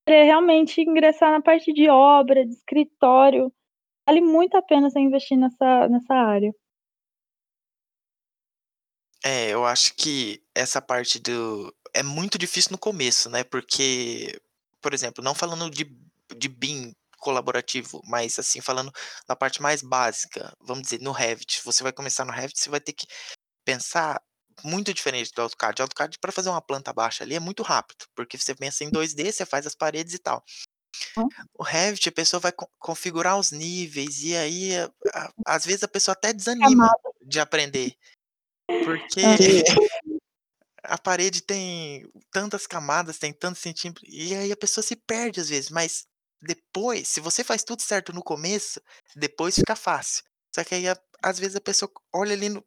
[0.08, 3.52] realmente ingressar na parte de obra, de escritório.
[4.08, 6.54] Vale muito a pena você investir nessa, nessa área.
[9.24, 11.74] É, eu acho que essa parte do.
[11.94, 13.44] É muito difícil no começo, né?
[13.44, 14.40] Porque,
[14.82, 15.86] por exemplo, não falando de,
[16.36, 18.92] de BIM colaborativo, mas assim, falando
[19.26, 21.62] da parte mais básica, vamos dizer, no Revit.
[21.64, 23.08] Você vai começar no Revit, você vai ter que
[23.64, 24.22] pensar
[24.62, 25.82] muito diferente do AutoCAD.
[25.82, 28.92] O AutoCAD, para fazer uma planta baixa ali, é muito rápido, porque você pensa em
[28.92, 30.44] 2D, você faz as paredes e tal.
[31.18, 31.28] Hum.
[31.58, 35.84] O Revit, a pessoa vai co configurar os níveis, e aí, a, a, às vezes,
[35.84, 36.92] a pessoa até desanima
[37.26, 37.96] de aprender.
[38.68, 39.22] Porque
[40.84, 45.50] a parede tem tantas camadas, tem tantos centímetros, e aí a pessoa se perde às
[45.50, 46.06] vezes, mas
[46.42, 48.82] depois, se você faz tudo certo no começo,
[49.16, 50.24] depois fica fácil.
[50.54, 50.86] Só que aí,
[51.22, 52.64] às vezes, a pessoa olha ali, no,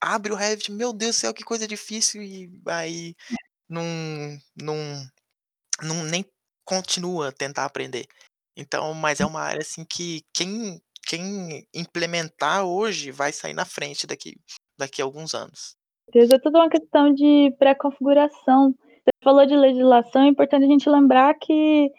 [0.00, 3.14] abre o Revit, meu Deus do céu, que coisa difícil, e aí
[3.68, 3.84] não,
[4.56, 4.76] não,
[5.82, 6.24] não nem
[6.64, 8.06] continua a tentar aprender.
[8.56, 14.06] Então, mas é uma área assim que quem, quem implementar hoje vai sair na frente
[14.06, 14.36] daqui,
[14.78, 15.76] daqui a alguns anos.
[16.14, 18.74] É tudo uma questão de pré-configuração.
[18.80, 21.90] Você falou de legislação, é importante a gente lembrar que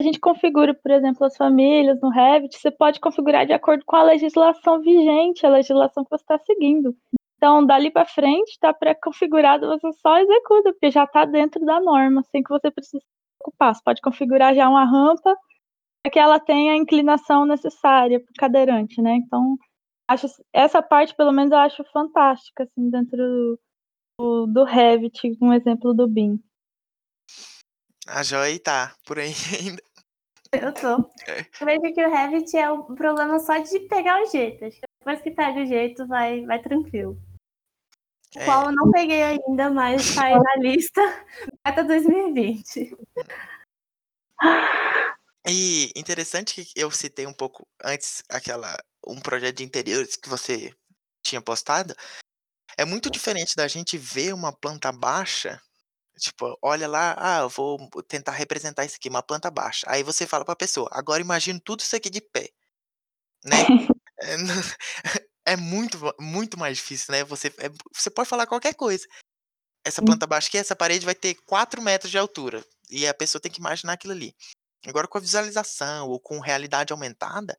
[0.00, 3.96] a gente configura, por exemplo, as famílias no Revit, você pode configurar de acordo com
[3.96, 6.94] a legislação vigente, a legislação que você está seguindo.
[7.36, 12.22] Então, dali para frente, está pré-configurado, você só executa, porque já está dentro da norma,
[12.30, 13.06] sem que você precise se
[13.38, 13.74] preocupar.
[13.74, 15.34] Você pode configurar já uma rampa
[16.02, 19.16] para que ela tenha a inclinação necessária para o cadeirante, né?
[19.16, 19.56] Então,
[20.08, 23.60] acho essa parte, pelo menos, eu acho fantástica, assim, dentro do,
[24.18, 26.42] do, do Revit, um exemplo do BIM.
[28.06, 29.82] A Joy tá por aí ainda.
[30.52, 31.10] Eu tô.
[31.60, 34.64] Eu vejo que o Revit é um problema só de pegar o jeito.
[34.64, 37.18] Acho que depois que pega o jeito, vai, vai tranquilo.
[38.34, 38.44] O É.
[38.44, 41.00] qual eu não peguei ainda, mas tá aí na lista
[41.64, 42.96] até 2020.
[45.48, 48.76] E interessante que eu citei um pouco antes aquela
[49.06, 50.74] um projeto de interiores que você
[51.24, 51.94] tinha postado.
[52.76, 55.60] É muito diferente da gente ver uma planta baixa,
[56.18, 57.78] tipo, olha lá, ah, eu vou
[58.08, 59.86] tentar representar isso aqui, uma planta baixa.
[59.88, 62.50] Aí você fala pra pessoa, agora imagina tudo isso aqui de pé,
[63.44, 63.56] né?
[64.18, 64.34] É,
[65.44, 67.22] é muito, muito mais difícil, né?
[67.24, 69.06] Você, é- você pode falar qualquer coisa.
[69.84, 70.06] Essa Sim.
[70.06, 72.64] planta baixa aqui, essa parede vai ter 4 metros de altura.
[72.90, 74.34] E a pessoa tem que imaginar aquilo ali.
[74.86, 77.58] Agora, com a visualização ou com realidade aumentada,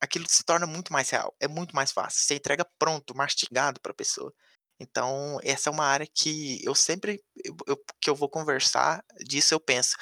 [0.00, 1.34] aquilo se torna muito mais real.
[1.40, 2.20] É muito mais fácil.
[2.22, 4.32] Você entrega pronto, mastigado para a pessoa.
[4.80, 9.54] Então, essa é uma área que eu sempre eu- eu- que eu vou conversar disso,
[9.54, 9.96] eu penso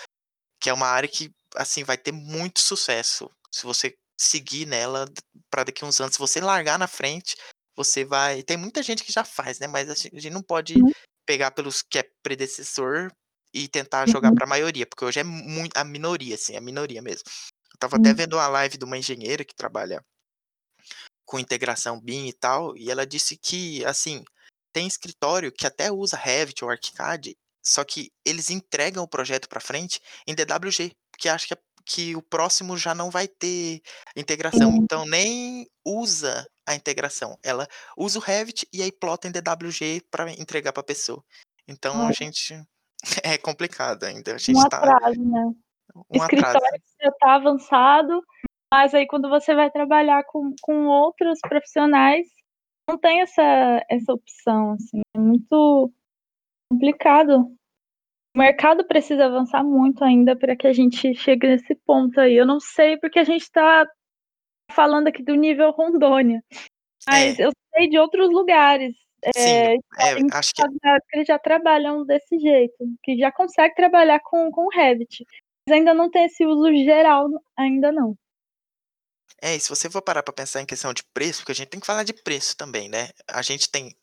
[0.61, 5.07] que é uma área que assim vai ter muito sucesso se você seguir nela
[5.51, 6.15] para daqui a uns anos.
[6.15, 7.37] Se você largar na frente,
[7.77, 8.43] você vai.
[8.43, 9.67] Tem muita gente que já faz, né?
[9.69, 10.93] Mas a gente não pode Uhum.
[11.27, 13.11] pegar pelos que é predecessor
[13.55, 14.35] e tentar jogar Uhum.
[14.35, 17.25] para a maioria, porque hoje é muito a minoria, assim, a minoria mesmo.
[17.85, 18.17] Eu tava até Uhum.
[18.17, 20.03] vendo uma live de uma engenheira que trabalha
[21.27, 24.25] com integração BIM e tal, e ela disse que, assim,
[24.73, 29.61] tem escritório que até usa Revit ou ArchiCAD, só que eles entregam o projeto para
[29.61, 31.57] frente em DWG, porque acho que,
[31.87, 33.81] que o próximo já não vai ter
[34.17, 34.71] integração.
[34.71, 34.79] Hum.
[34.83, 37.39] Então nem usa a integração.
[37.43, 37.67] Ela
[37.97, 41.23] usa o Revit e aí plota em DWG para entregar para a pessoa.
[41.69, 42.55] Então a gente
[43.23, 44.35] é complicado ainda.
[44.35, 45.53] A gente Um tá atraso, né.
[46.11, 46.57] um atraso.
[46.59, 48.23] Escritório que já tá avançado,
[48.73, 52.27] mas aí quando você vai trabalhar com com outros profissionais,
[52.89, 53.43] não tem essa
[53.91, 55.93] essa opção, assim, é muito
[56.73, 57.49] complicado.
[58.37, 62.37] O mercado precisa avançar muito ainda para que a gente chegue nesse ponto aí.
[62.37, 63.87] Eu não sei porque a gente tá
[64.73, 66.43] falando aqui do nível Rondônia,
[67.09, 67.47] mas É.
[67.47, 68.95] eu sei de outros lugares,
[69.37, 72.75] Sim, eh, é, em acho que que eles já trabalham desse jeito,
[73.05, 75.25] que já consegue trabalhar com com Revit,
[75.67, 78.17] mas ainda não tem esse uso geral, ainda não.
[79.43, 81.69] É, e se você for parar para pensar em questão de preço, porque a gente
[81.69, 83.11] tem que falar de preço também, né.
[83.29, 83.95] A gente tem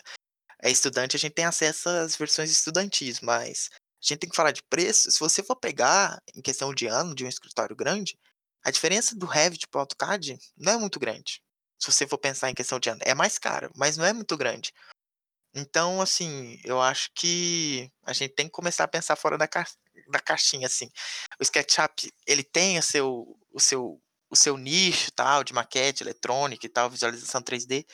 [0.64, 4.52] é estudante, a gente tem acesso às versões estudantis, mas a gente tem que falar
[4.52, 8.18] de preço, se você for pegar em questão de ano de um escritório grande,
[8.64, 11.42] a diferença do Revit para o AutoCAD não é muito grande.
[11.80, 14.38] Se você for pensar em questão de ano, é mais caro, mas não é muito
[14.38, 14.72] grande.
[15.54, 19.66] Então, assim, eu acho que a gente tem que começar a pensar fora da cai
[20.10, 20.90] da caixinha, assim.
[21.40, 26.66] O SketchUp, ele tem o seu o seu o seu nicho, tal, de maquete eletrônica
[26.66, 27.86] e tal, visualização 3D,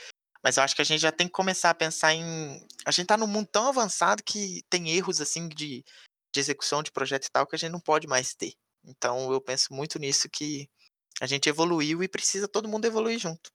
[0.44, 3.08] mas eu acho que a gente já tem que começar a pensar em a gente
[3.08, 5.84] tá num mundo tão avançado que tem erros, assim, de
[6.34, 8.54] de execução de projeto e tal, que a gente não pode mais ter.
[8.86, 10.70] Então eu penso muito nisso, que
[11.22, 13.52] a gente evoluiu e precisa todo mundo evoluir junto.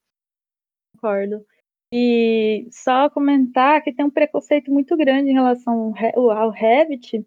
[0.93, 1.45] Concordo.
[1.93, 7.22] E só comentar que tem um preconceito muito grande em relação ao Re ao Revit,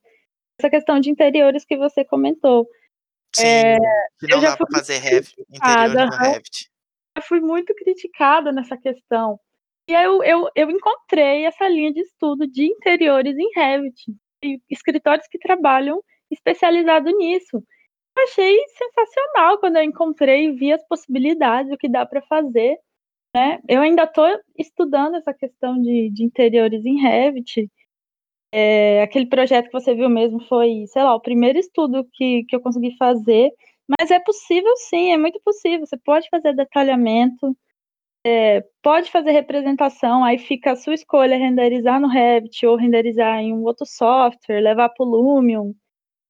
[0.60, 2.68] essa questão de interiores que você comentou.
[3.36, 3.78] Sim,
[4.20, 6.32] que eu não dá fui para fazer Rev criticada interiores no aham.
[6.32, 6.72] Revit.
[7.16, 9.40] Eu fui muito criticada nessa questão.
[9.88, 14.12] E aí eu eu eu encontrei essa linha de estudo de interiores em Revit,
[14.44, 16.02] e escritórios que trabalham
[16.32, 17.64] especializado nisso.
[18.18, 22.78] Eu achei sensacional quando eu encontrei e vi as possibilidades, o que dá para fazer,
[23.36, 23.60] né.
[23.68, 24.24] Eu ainda tô
[24.58, 27.70] estudando essa questão de de interiores em Revit.
[28.54, 32.56] Eh, aquele projeto que você viu mesmo foi, sei lá, o primeiro estudo que que
[32.56, 33.52] eu consegui fazer,
[34.00, 37.56] mas é possível sim, é muito possível, você pode fazer detalhamento,
[38.26, 43.54] eh, pode fazer representação, aí fica a sua escolha renderizar no Revit ou renderizar em
[43.54, 45.74] um outro software, levar para o Lumion,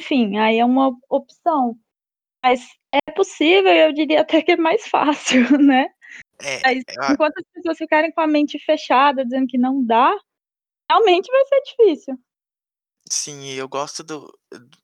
[0.02, 1.76] enfim, aí é uma opção.
[2.44, 2.62] Mas
[2.94, 5.90] é possível eu diria até que é mais fácil, né.
[6.42, 10.14] É, Mas a enquanto as pessoas ficarem com a mente fechada dizendo que não dá,
[10.90, 12.16] realmente vai ser difícil.
[13.12, 14.32] Sim, eu gosto do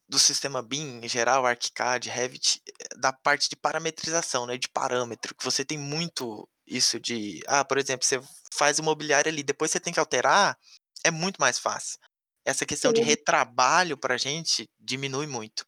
[0.07, 5.33] do sistema BIM em geral, ArchiCAD, Revit, eh, da parte de parametrização, né, de parâmetro,
[5.35, 8.21] que você tem muito isso de ah, por exemplo, você
[8.53, 10.55] faz o mobiliário ali, depois você tem que alterar,
[11.03, 11.97] é muito mais fácil.
[12.45, 13.07] Essa questão de Sim.
[13.07, 15.65] retrabalho pra gente diminui muito.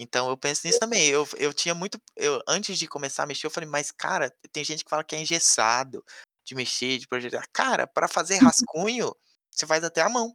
[0.00, 3.46] Então eu penso nisso também, eu eu tinha muito eu antes de começar a mexer,
[3.46, 6.04] eu falei: "Mas cara, tem gente que fala que é engessado
[6.46, 7.44] de mexer, de projetar".
[7.52, 8.66] Cara, pra fazer Uhum.
[8.66, 9.14] rascunho,
[9.50, 10.34] você faz até à mão.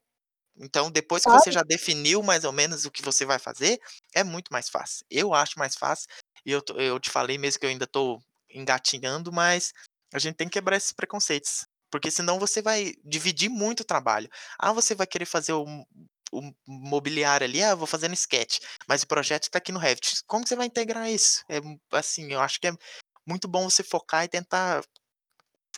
[0.58, 3.80] Então depois que você já definiu mais ou menos o que você vai fazer,
[4.16, 5.06] é muito mais fácil.
[5.10, 6.08] Eu acho mais fácil,
[6.46, 9.74] e eu eu te falei mesmo que eu ainda tô engatinhando, mas
[10.14, 14.30] a gente tem que quebrar esses preconceitos, porque senão você vai dividir muito o trabalho.
[14.60, 15.66] Ah, você vai querer fazer o
[16.32, 20.24] o mobiliário ali, "Ah, vou fazer no Sketch", mas o projeto tá aqui no Revit.
[20.28, 21.44] Como você vai integrar isso?
[21.50, 21.60] É
[21.98, 22.72] assim, eu acho que é
[23.28, 24.84] muito bom você focar e tentar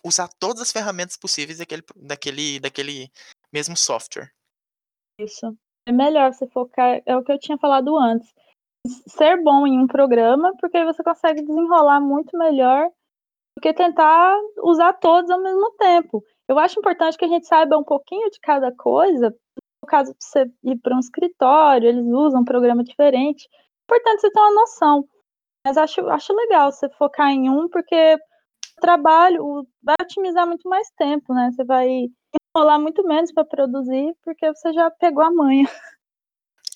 [0.04, 3.12] usar todas as ferramentas possíveis daquele daquele daquele
[3.52, 4.32] mesmo software.
[5.20, 5.56] Isso.
[5.88, 8.32] É melhor você focar é o que eu tinha falado antes,
[9.08, 12.90] ser bom em um programa, porque aí você consegue desenrolar muito melhor
[13.58, 16.24] do que tentar usar todos ao mesmo tempo.
[16.48, 19.36] Eu acho importante que a gente saiba um pouquinho de cada coisa,
[19.82, 23.48] no caso de você ir pra um escritório, eles usam um programa diferente,
[23.84, 25.08] importante você ter uma noção.
[25.66, 28.16] Mas acho acho legal você focar em um, porque
[28.78, 32.08] o trabalho vai otimizar muito mais tempo, né, você vai
[32.56, 35.66] enrolar muito menos pra produzir, porque você já pegou a manha.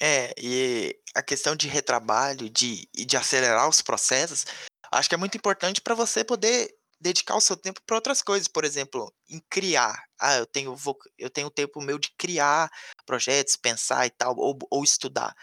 [0.04, 4.48] É, e a questão de retrabalho, de de acelerar os processos,
[4.92, 8.48] acho que é muito importante pra você poder dedicar o seu tempo pra outras coisas,
[8.48, 10.04] por exemplo, em criar.
[10.20, 12.70] Ah, eu tenho vou eu tenho tempo meu de criar
[13.06, 15.36] projetos, pensar e tal, ou ou estudar.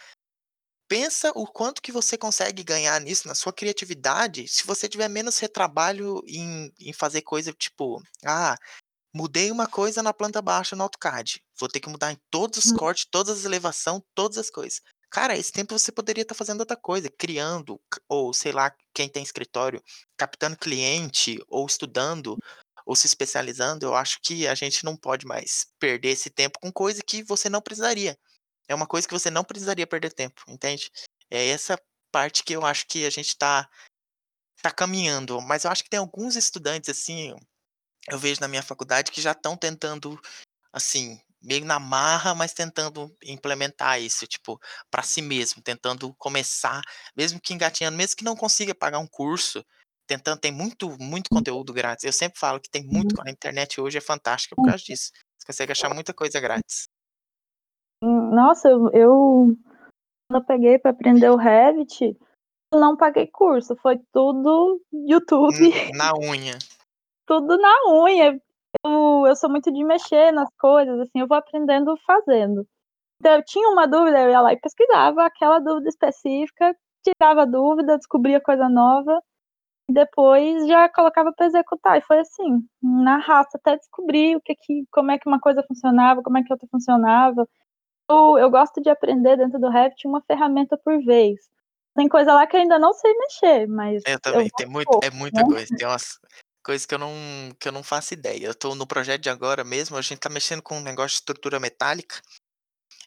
[0.88, 5.38] Pensa o quanto que você consegue ganhar nisso, na sua criatividade, se você tiver menos
[5.38, 8.56] retrabalho em em fazer coisa tipo: "Ah,
[9.14, 12.70] mudei uma coisa na planta baixa no AutoCAD, vou ter que mudar em todos os
[12.70, 12.78] Hum.
[12.78, 14.80] cortes, todas as elevação, todas as coisas".
[15.10, 19.22] Cara, esse tempo você poderia estar fazendo outra coisa, criando, ou sei lá, quem tem
[19.22, 19.82] escritório,
[20.16, 22.38] captando cliente ou estudando,
[22.84, 26.72] ou se especializando, eu acho que a gente não pode mais perder esse tempo com
[26.72, 28.18] coisa que você não precisaria.
[28.68, 30.90] É uma coisa que você não precisaria perder tempo, entende?
[31.30, 31.78] É essa
[32.12, 33.68] parte que eu acho que a gente tá,
[34.62, 35.40] tá caminhando.
[35.40, 37.34] Mas eu acho que tem alguns estudantes, assim,
[38.10, 40.20] eu vejo na minha faculdade que já estão tentando,
[40.72, 44.58] assim, meio na marra, mas tentando implementar isso, tipo,
[44.90, 46.80] para si mesmo, tentando começar,
[47.16, 49.64] mesmo que engatinhando, mesmo que não consiga pagar um curso,
[50.06, 52.04] tentando, tem muito, muito conteúdo grátis.
[52.04, 53.24] Eu sempre falo que tem muito, Uhum.
[53.26, 55.10] a internet hoje é fantástica por causa disso.
[55.38, 56.88] Você consegue achar muita coisa grátis.
[58.02, 59.56] Hum, Nossa, eu,
[60.30, 62.16] quando eu peguei para aprender o Revit,
[62.72, 66.58] eu não paguei curso, foi tudo YouTube, Na unha.
[67.26, 68.40] tudo na unha.
[68.84, 72.66] Eu, eu sou muito de mexer nas coisas, assim, eu vou aprendendo fazendo.
[73.20, 77.46] Então, eu tinha uma dúvida, eu ia lá e pesquisava aquela dúvida específica, tirava a
[77.46, 79.20] dúvida, descobria coisa nova,
[79.90, 81.98] e depois já colocava para executar.
[81.98, 85.64] E foi assim, na raça, até descobrir o que, que como é que uma coisa
[85.66, 87.48] funcionava, como é que outra funcionava.
[88.08, 91.40] Eu, eu gosto de aprender dentro do Revit uma ferramenta por vez.
[91.96, 94.40] Tem coisa lá que eu ainda não sei mexer, mas Eu eu também.
[94.40, 95.48] vou Tem muito, é poucos, muita né?
[95.48, 95.76] coisa.
[95.76, 96.18] Tem umas
[96.68, 97.14] coisas que eu não,
[97.58, 98.44] que eu não faço ideia.
[98.44, 101.20] Eu tô no projeto de agora mesmo, a gente tá mexendo com um negócio de
[101.22, 102.20] estrutura metálica.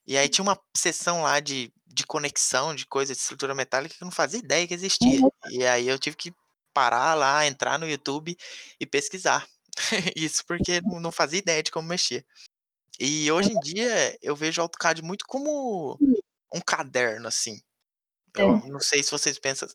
[0.08, 4.04] E aí tinha uma seção lá de, de conexão, de coisa de estrutura metálica que
[4.04, 5.20] eu não fazia ideia que existia.
[5.52, 6.34] E aí eu tive que
[6.74, 8.36] parar lá, entrar no YouTube
[8.80, 9.48] e pesquisar.
[10.18, 12.26] Isso porque não não fazia ideia de como mexer.
[13.00, 16.00] E hoje em dia eu vejo o AutoCAD muito como
[16.52, 17.62] um caderno, assim.
[18.36, 18.70] Eu É.
[18.70, 19.70] não sei se vocês pensam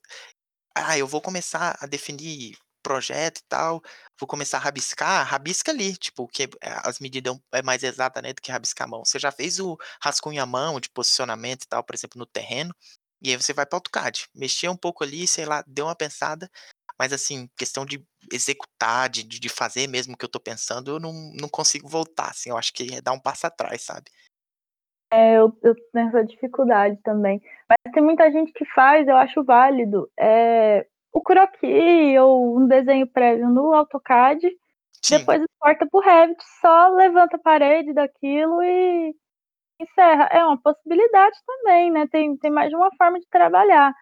[0.76, 2.57] ah, eu vou começar a definir
[2.87, 3.82] projeto e tal,
[4.18, 6.49] vou começar a rabiscar, rabisca ali, tipo, que eh,
[6.84, 9.05] as medidas é mais exata, né, do que rabiscar a mão.
[9.05, 12.72] Você já fez o rascunho à mão de posicionamento e tal, por exemplo, no terreno,
[13.20, 15.97] e aí você vai para o AutoCAD, mexer um pouco ali, sei lá, deu uma
[15.97, 16.49] pensada,
[16.97, 18.01] mas assim, questão de
[18.32, 22.30] executar, de, de fazer mesmo o que eu tô pensando, eu não, não consigo voltar,
[22.30, 24.12] assim, eu acho que é dar um passo atrás, sabe?
[25.12, 27.41] É, eu, eu tenho essa dificuldade também.
[27.68, 33.06] Mas tem muita gente que faz, eu acho válido, é, o croquis ou um desenho
[33.06, 34.54] prévio no AutoCAD,
[35.02, 39.14] Sim, depois exporta para o Revit, só levanta a parede daquilo e
[39.80, 40.28] encerra.
[40.30, 42.06] É uma possibilidade também, né?
[42.08, 43.94] Tem, tem mais de uma forma de trabalhar.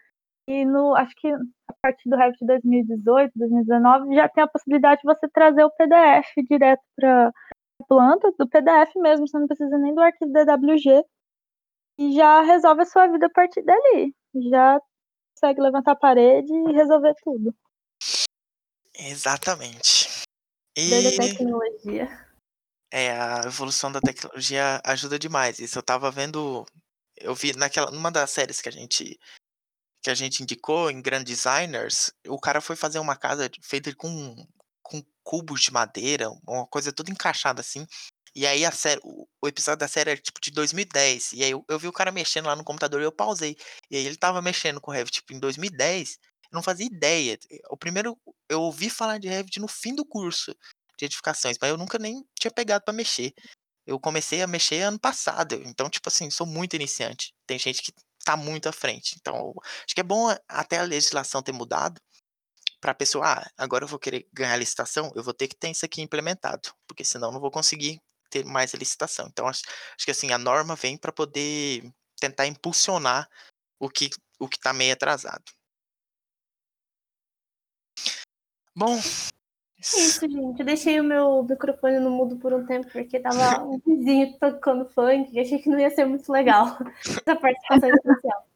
[0.49, 5.07] E no, acho que a partir do Revit 2018, 2019, já tem a possibilidade de
[5.07, 7.33] você trazer o PDF direto para
[7.89, 11.05] planta, do PDF mesmo, você não precisa nem do arquivo DWG.
[11.97, 14.13] E já resolve a sua vida a partir dali.
[14.51, 14.81] Já
[15.35, 17.55] consegue levantar a parede e resolver tudo.
[18.95, 20.09] exatamente.
[20.77, 22.29] Desde a E tecnologia.
[22.93, 25.59] É, a evolução da tecnologia ajuda demais.
[25.59, 26.65] Isso eu estava vendo,
[27.17, 29.19] eu vi naquela, numa das séries que a gente
[30.03, 33.95] que a gente indicou em Grand Designers, o cara foi fazer uma casa de- feita
[33.97, 34.37] com
[34.83, 37.87] com cubos de madeira, uma coisa toda encaixada assim.
[38.35, 41.33] E aí a série, o, o episódio da série era tipo de 2010.
[41.35, 43.57] E aí eu, eu vi o cara mexendo lá no computador e eu pausei.
[43.91, 46.19] E aí ele tava mexendo com Revit tipo em 2010.
[46.51, 47.39] Eu não fazia ideia.
[47.71, 48.19] O primeiro
[48.49, 50.55] eu ouvi falar de Revit no fim do curso
[50.99, 53.33] de edificações, mas eu nunca nem tinha pegado pra mexer.
[53.87, 57.35] Eu comecei a mexer ano passado, então, tipo assim, sou muito iniciante.
[57.47, 57.93] Tem gente que
[58.25, 59.17] tá muito à frente.
[59.21, 59.53] Então,
[59.85, 62.01] acho que é bom até a legislação ter mudado
[62.81, 65.87] pra pessoa, ah, agora eu vou querer ganhar licitação, eu vou ter que ter isso
[65.87, 67.99] aqui implementado, porque senão eu não vou conseguir
[68.35, 69.29] ter mais a licitação.
[69.31, 69.63] Então, acho,
[69.97, 73.29] acho que assim, a norma vem para poder tentar impulsionar
[73.79, 74.11] o que,
[74.41, 75.45] o que tá meio atrasado.
[78.77, 80.59] Bom, É isso, gente.
[80.59, 84.89] Eu deixei o meu microfone no mudo por um tempo porque tava um vizinho tocando
[84.91, 86.67] funk e achei que não ia ser muito legal
[87.07, 88.49] essa participação especial.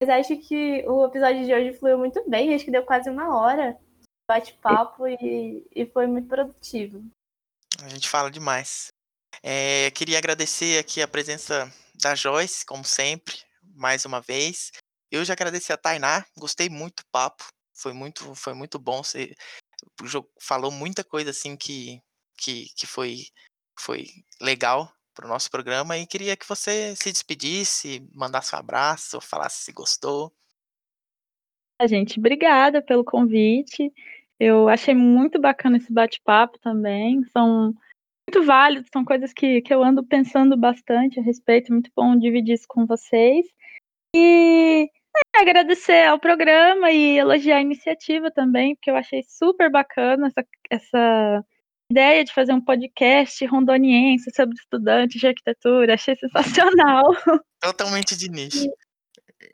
[0.00, 3.36] Mas acho que o episódio de hoje fluiu muito bem, acho que deu quase uma
[3.36, 3.78] hora de
[4.28, 7.04] bate-papo e, e foi muito produtivo.
[7.82, 8.88] a gente fala demais.
[9.42, 13.36] É, queria agradecer aqui a presença da Joyce, como sempre,
[13.74, 14.72] mais uma vez.
[15.10, 19.02] Eu já agradeci a Tainá, gostei muito do papo, foi muito, foi muito bom.
[19.02, 19.34] Você
[20.40, 22.00] falou muita coisa assim que,
[22.36, 23.26] que, que foi,
[23.78, 24.06] foi
[24.40, 29.64] legal para o nosso programa e queria que você se despedisse, mandasse um abraço, falasse
[29.64, 30.32] se gostou.
[31.80, 33.92] A gente, obrigada pelo convite.
[34.38, 37.24] Eu achei muito bacana esse bate-papo também.
[37.32, 37.74] São
[38.28, 41.72] muito válidos, são coisas que, que eu ando pensando bastante a respeito.
[41.72, 43.46] Muito bom dividir isso com vocês.
[44.14, 44.88] E
[45.34, 50.46] é, agradecer ao programa e elogiar a iniciativa também, porque eu achei super bacana essa,
[50.70, 51.44] essa
[51.90, 55.94] ideia de fazer um podcast rondoniense sobre estudantes de arquitetura.
[55.94, 57.04] Achei sensacional.
[57.60, 58.70] Totalmente de nicho.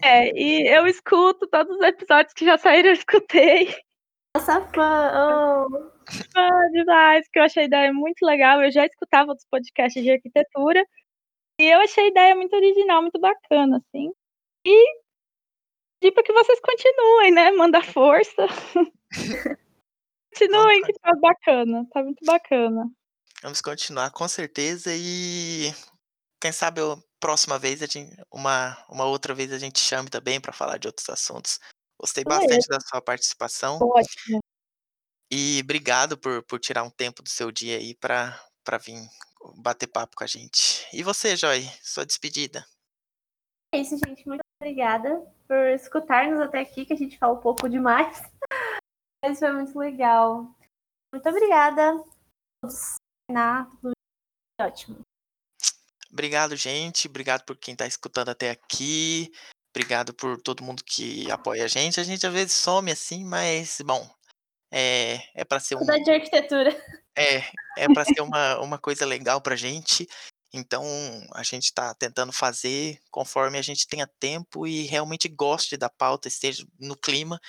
[0.03, 3.73] É, e eu escuto todos os episódios que já saíram, eu escutei.
[4.37, 5.13] Nossa fã!
[5.15, 5.95] Oh.
[6.33, 8.63] Fã demais, que eu achei a ideia muito legal.
[8.63, 10.85] Eu já escutava outros podcasts de arquitetura
[11.61, 14.11] e eu achei a ideia muito original, muito bacana, assim.
[14.67, 15.05] E
[16.01, 17.51] pedir para que vocês continuem, né?
[17.53, 18.47] Manda força.
[20.35, 22.91] continuem, que tá bacana, tá muito bacana.
[23.43, 25.73] Vamos continuar com certeza e
[26.41, 30.41] quem sabe a próxima vez a gente, uma, uma outra vez a gente chame também
[30.41, 31.61] para falar de outros assuntos.
[32.05, 33.79] Gostei bastante da sua participação.
[33.81, 34.39] Ótimo.
[35.33, 38.39] E obrigado por, por tirar um tempo do seu dia aí para
[38.79, 39.09] vir
[39.57, 40.87] bater papo com a gente.
[40.93, 42.63] E você, Joy, sua despedida?
[43.75, 44.29] É isso, gente.
[44.29, 48.21] Muito obrigada por escutar-nos até aqui, que a gente fala um pouco demais.
[49.25, 50.55] Mas foi muito legal.
[51.11, 52.05] Muito obrigada.
[52.63, 52.97] Todos.
[54.61, 55.01] Ótimo.
[56.13, 57.09] Obrigado, gente.
[57.09, 59.33] Obrigado por quem está escutando até aqui.
[59.75, 61.99] Obrigado por todo mundo que apoia a gente.
[61.99, 64.09] A gente às vezes some assim, mas bom,
[64.73, 65.85] é, é para ser um.
[65.85, 66.71] de arquitetura.
[67.17, 67.39] É,
[67.77, 70.09] é para ser uma, uma coisa legal pra gente.
[70.53, 70.85] Então,
[71.33, 76.29] a gente está tentando fazer conforme a gente tenha tempo e realmente goste da pauta,
[76.29, 77.41] esteja no clima.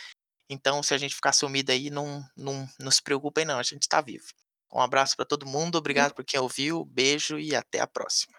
[0.49, 3.83] Então, se a gente ficar sumido aí, não, não, não se preocupem, não, a gente
[3.83, 4.25] está vivo.
[4.73, 8.35] Um abraço para todo mundo, obrigado por quem ouviu, beijo e até a próxima.